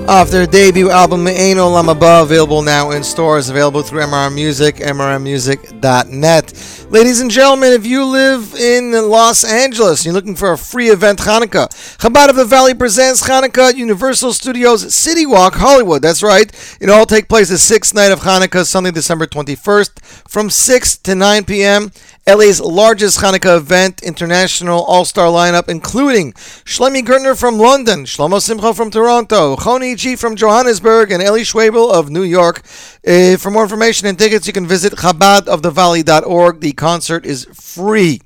[0.08, 4.78] off their debut album Me'ein Olam Haba, available now in stores, available through MRM Music,
[4.78, 6.85] mrmmusic.net.
[6.96, 10.88] Ladies and gentlemen, if you live in Los Angeles and you're looking for a free
[10.88, 11.68] event Hanukkah,
[11.98, 16.02] Chabad of the Valley presents Hanukkah at Universal Studios City Walk, Hollywood.
[16.02, 16.50] That's right.
[16.80, 21.16] It all take place the sixth night of Hanukkah, Sunday, December 21st, from 6 to
[21.16, 21.92] 9 p.m.
[22.28, 28.90] LA's largest Hanukkah event, international all-star lineup, including Shlomi Gertner from London, Shlomo Simcha from
[28.90, 32.64] Toronto, Choni G from Johannesburg, and Eli Schwebel of New York.
[33.06, 36.62] Uh, for more information and tickets, you can visit chabadofthevalley.org.
[36.62, 38.22] The concert is free.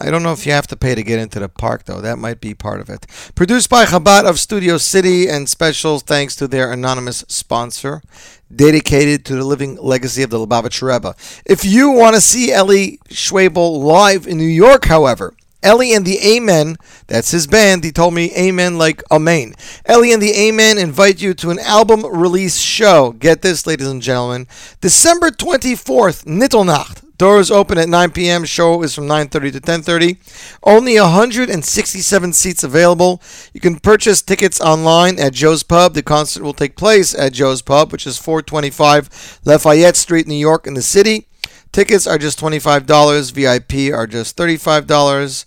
[0.00, 2.00] I don't know if you have to pay to get into the park, though.
[2.00, 3.08] That might be part of it.
[3.34, 8.02] Produced by Chabad of Studio City, and special thanks to their anonymous sponsor,
[8.54, 11.16] dedicated to the living legacy of the Lubavitch Rebbe.
[11.44, 16.20] If you want to see Eli Schwebel live in New York, however, Ellie and the
[16.24, 16.76] Amen,
[17.08, 17.82] that's his band.
[17.82, 19.54] He told me Amen like Amen.
[19.86, 23.10] Ellie and the Amen invite you to an album release show.
[23.10, 24.46] Get this, ladies and gentlemen.
[24.80, 27.09] December 24th, Nittelnacht.
[27.20, 28.46] Doors open at 9 p.m.
[28.46, 30.16] Show is from 9:30 to 10:30.
[30.62, 33.20] Only 167 seats available.
[33.52, 35.92] You can purchase tickets online at Joe's Pub.
[35.92, 40.66] The concert will take place at Joe's Pub, which is 425 Lafayette Street, New York,
[40.66, 41.28] in the city.
[41.72, 43.32] Tickets are just $25.
[43.32, 45.44] VIP are just $35.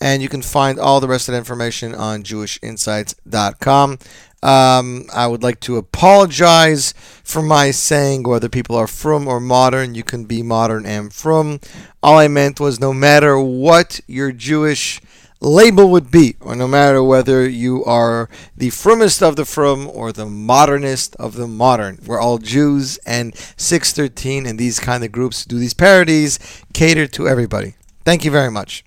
[0.00, 3.98] And you can find all the rest of the information on JewishInsights.com.
[4.42, 6.92] Um, I would like to apologize
[7.24, 9.94] for my saying whether people are frum or modern.
[9.94, 11.60] You can be modern and frum.
[12.02, 15.00] All I meant was no matter what your Jewish
[15.40, 20.12] label would be, or no matter whether you are the frumest of the frum or
[20.12, 21.98] the modernist of the modern.
[22.06, 26.38] We're all Jews, and 613 and these kind of groups do these parodies
[26.72, 27.74] cater to everybody.
[28.04, 28.85] Thank you very much.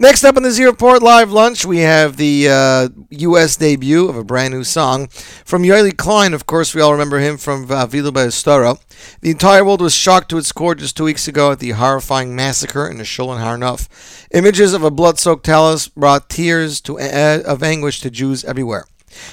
[0.00, 3.54] Next up on the Z Report Live Lunch, we have the uh, U.S.
[3.56, 6.32] debut of a brand new song from Yoeli Klein.
[6.32, 8.80] Of course, we all remember him from Vavilu Be'estara.
[9.20, 12.34] The entire world was shocked to its core just two weeks ago at the horrifying
[12.34, 13.88] massacre in the Shul in Har Nof.
[14.32, 18.86] Images of a blood-soaked tallis brought tears to, uh, of anguish to Jews everywhere.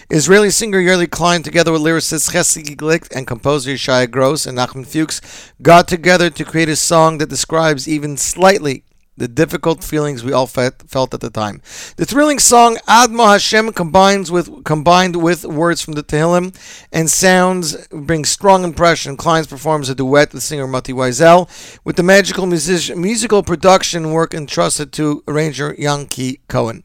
[0.10, 4.86] Israeli singer Yoeli Klein, together with lyricist Chesky Glick and composer Shia Gross and Nachman
[4.86, 5.22] Fuchs,
[5.62, 8.84] got together to create a song that describes even slightly
[9.18, 11.62] the difficult feelings we all felt, felt at the time.
[11.98, 16.56] The thrilling song Admo Hashem combines with combined with words from the Tehillim
[16.92, 19.18] and sounds brings strong impression.
[19.18, 21.50] Kleins performs a duet with singer Mati Wiesel
[21.84, 26.84] with the magical music, musical production work entrusted to arranger Yankee Cohen.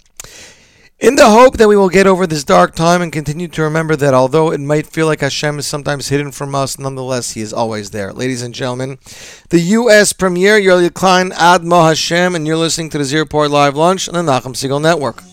[1.03, 3.97] In the hope that we will get over this dark time and continue to remember
[3.97, 7.53] that although it might feel like Hashem is sometimes hidden from us, nonetheless He is
[7.53, 8.13] always there.
[8.13, 9.01] Ladies and gentlemen,
[9.49, 10.13] the U.S.
[10.13, 11.33] premiere, Yoeli Klein,
[11.67, 14.81] Mo Hashem, and you're listening to the Z Report Live Lunch on the Nachum Segal
[14.81, 15.25] Network.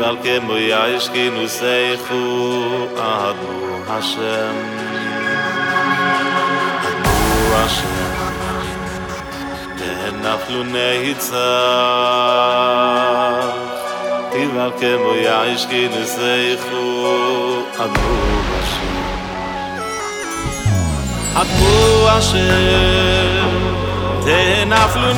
[0.00, 2.22] val ke mo yaish ki nu sei khu
[3.06, 3.56] adu
[3.88, 4.56] hashem.
[6.88, 7.18] Adu
[7.54, 8.12] hashem.
[9.78, 11.50] Den aflu neitza
[14.32, 15.12] ti val ke mo
[15.70, 16.84] ki nu sei khu
[17.84, 18.16] adu
[18.52, 18.96] hashem.
[21.42, 21.74] Adu
[22.10, 23.52] hashem.
[24.26, 25.10] Den aflu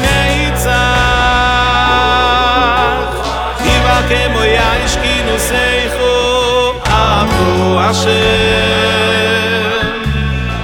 [4.07, 8.11] לכם או יאיש כי נוסייכו עבדו השם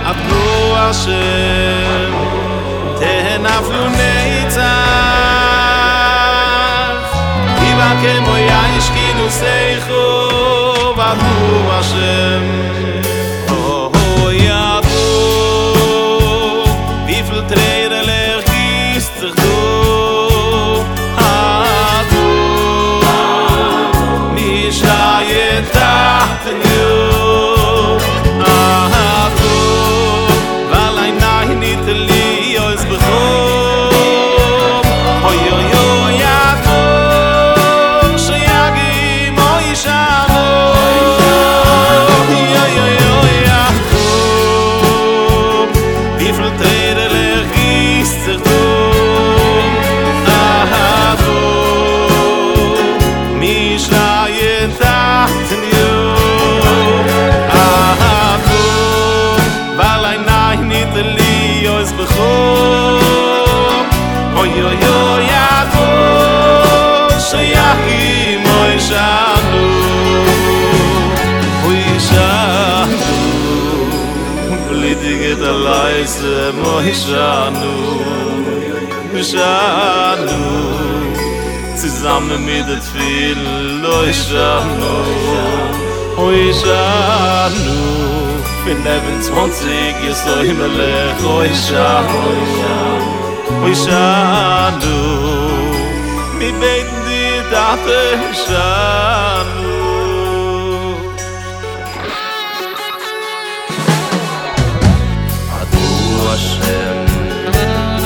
[0.05, 2.13] עבדו השם
[2.99, 4.63] תהנפלו ניצח
[7.59, 10.03] כי בכם או יאיש כי נוסייכו
[11.01, 12.43] עבדו השם
[76.83, 78.03] הישענו,
[79.13, 80.73] הישענו
[81.83, 84.97] Zusammen mit der Tfilen, lo הישענו,
[86.17, 87.81] o הישענו
[88.65, 92.25] Bin eben 20, ihr soll im Lech, o הישענו,
[93.63, 95.01] o הישענו
[96.39, 96.51] Mi
[97.07, 99.92] dir, dachte הישענו
[106.32, 107.08] Tate shanu
[107.48, 107.98] Adu Hashem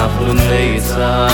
[0.00, 1.26] אנחנו נעצה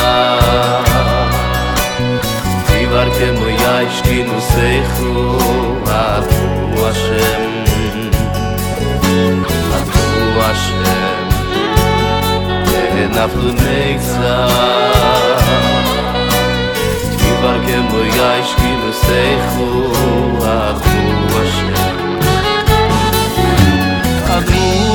[2.66, 5.38] דיבר כמו יש כינוסייכו
[5.86, 7.42] עדו השם
[9.72, 11.28] עדו השם
[13.12, 14.46] אנחנו נעצה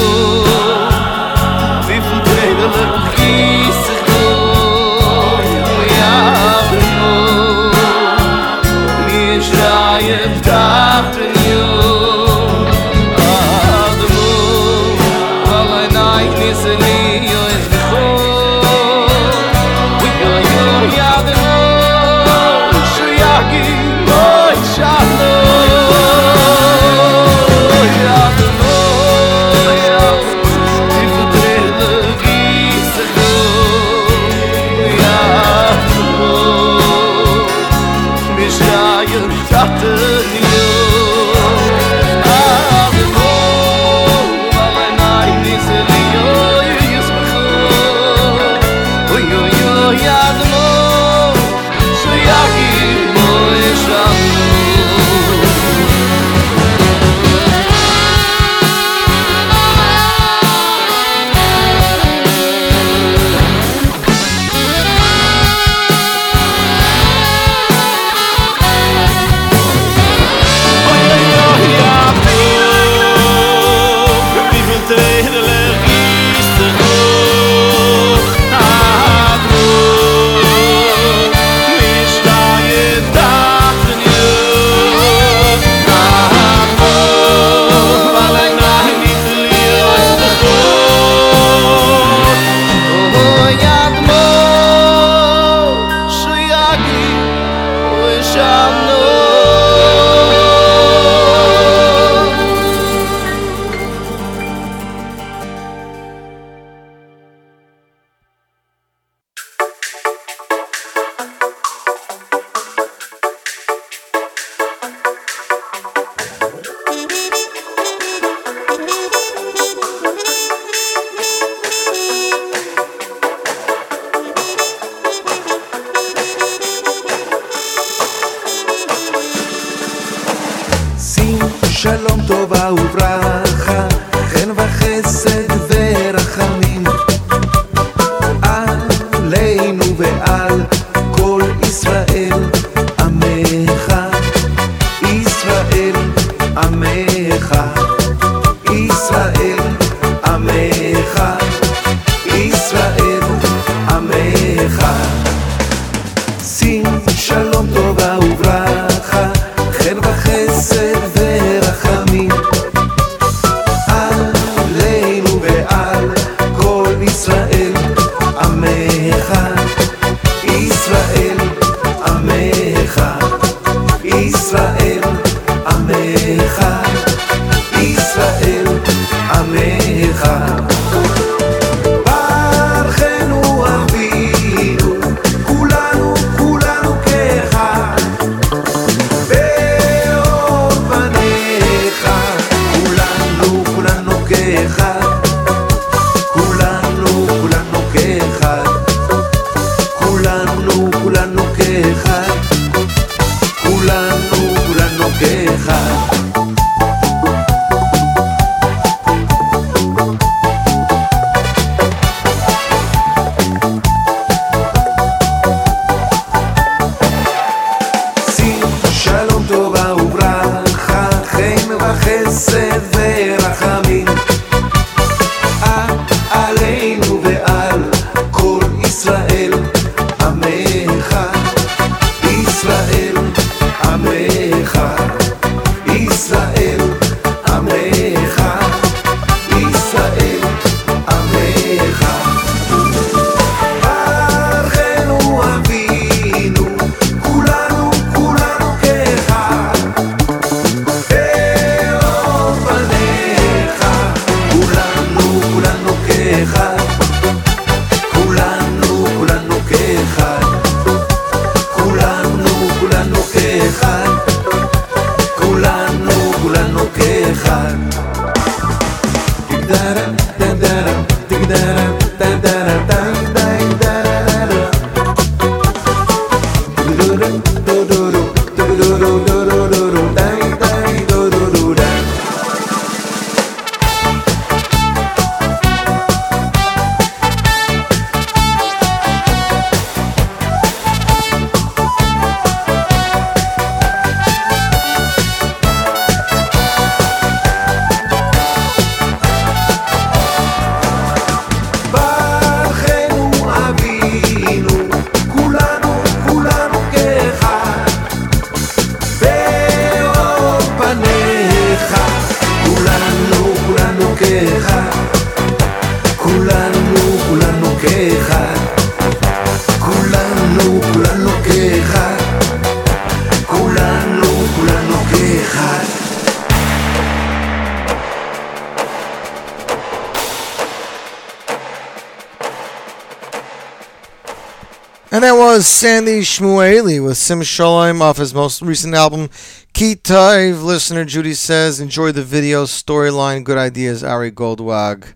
[335.80, 339.30] Sandy Shmueli with Sim Shalom off his most recent album,
[339.74, 340.62] Kitaiv.
[340.62, 345.14] Listener Judy says, enjoy the video, storyline, good ideas, Ari Goldwag.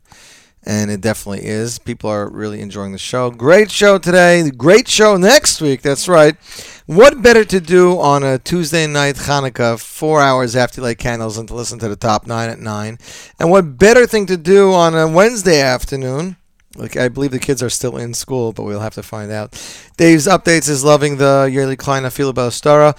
[0.66, 1.80] And it definitely is.
[1.80, 3.30] People are really enjoying the show.
[3.30, 4.50] Great show today.
[4.52, 5.82] Great show next week.
[5.82, 6.38] That's right.
[6.86, 11.36] What better to do on a Tuesday night Hanukkah, four hours after you light candles,
[11.36, 13.00] than to listen to the top nine at nine?
[13.38, 16.38] And what better thing to do on a Wednesday afternoon?
[16.76, 19.54] Like I believe the kids are still in school, but we'll have to find out.
[19.96, 22.98] Dave's updates is loving the Yoeli Klein Afila Stara.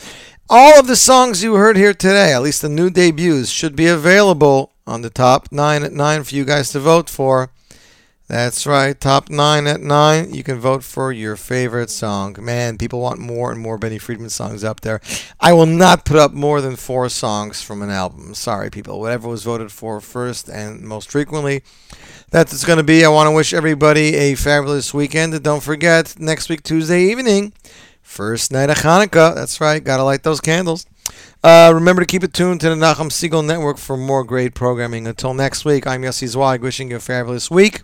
[0.49, 3.89] All of the songs you heard here today, at least the new debuts, should be
[3.89, 7.51] available on the top nine at nine for you guys to vote for.
[8.35, 10.35] That's right, top nine at nine.
[10.35, 12.35] You can vote for your favorite song.
[12.41, 15.01] Man, people want more and more Benny Friedman songs up there.
[15.39, 18.35] I will not put up more than four songs from an album.
[18.35, 18.99] Sorry, people.
[18.99, 21.63] Whatever was voted for first and most frequently,
[22.33, 23.05] that's it's going to be.
[23.05, 25.41] I want to wish everybody a fabulous weekend.
[25.45, 27.53] Don't forget, next week, Tuesday evening,
[28.03, 29.37] first night of Hanukkah.
[29.37, 30.87] That's right, got to light those candles.
[31.45, 35.07] Uh, remember to keep it tuned to the Nachum Segal Network for more great programming.
[35.07, 37.83] Until next week, I'm Yossi Zweig, wishing you a fabulous week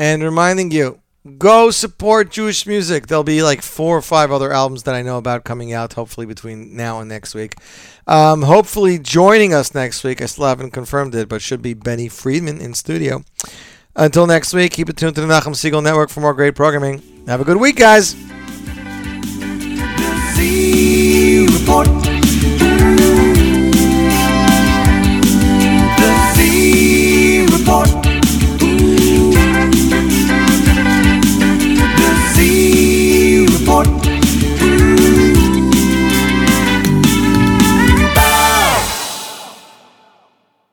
[0.00, 0.98] and reminding you
[1.36, 3.06] go support Jewish music.
[3.06, 6.24] There'll be like four or five other albums that I know about coming out, hopefully
[6.24, 7.56] between now and next week.
[8.06, 12.08] Um, hopefully, joining us next week, I still haven't confirmed it, but should be Benny
[12.08, 13.22] Friedman in studio.
[13.94, 17.02] Until next week, keep it tuned to the Nachum Segal Network for more great programming.
[17.26, 18.16] Have a good week, guys.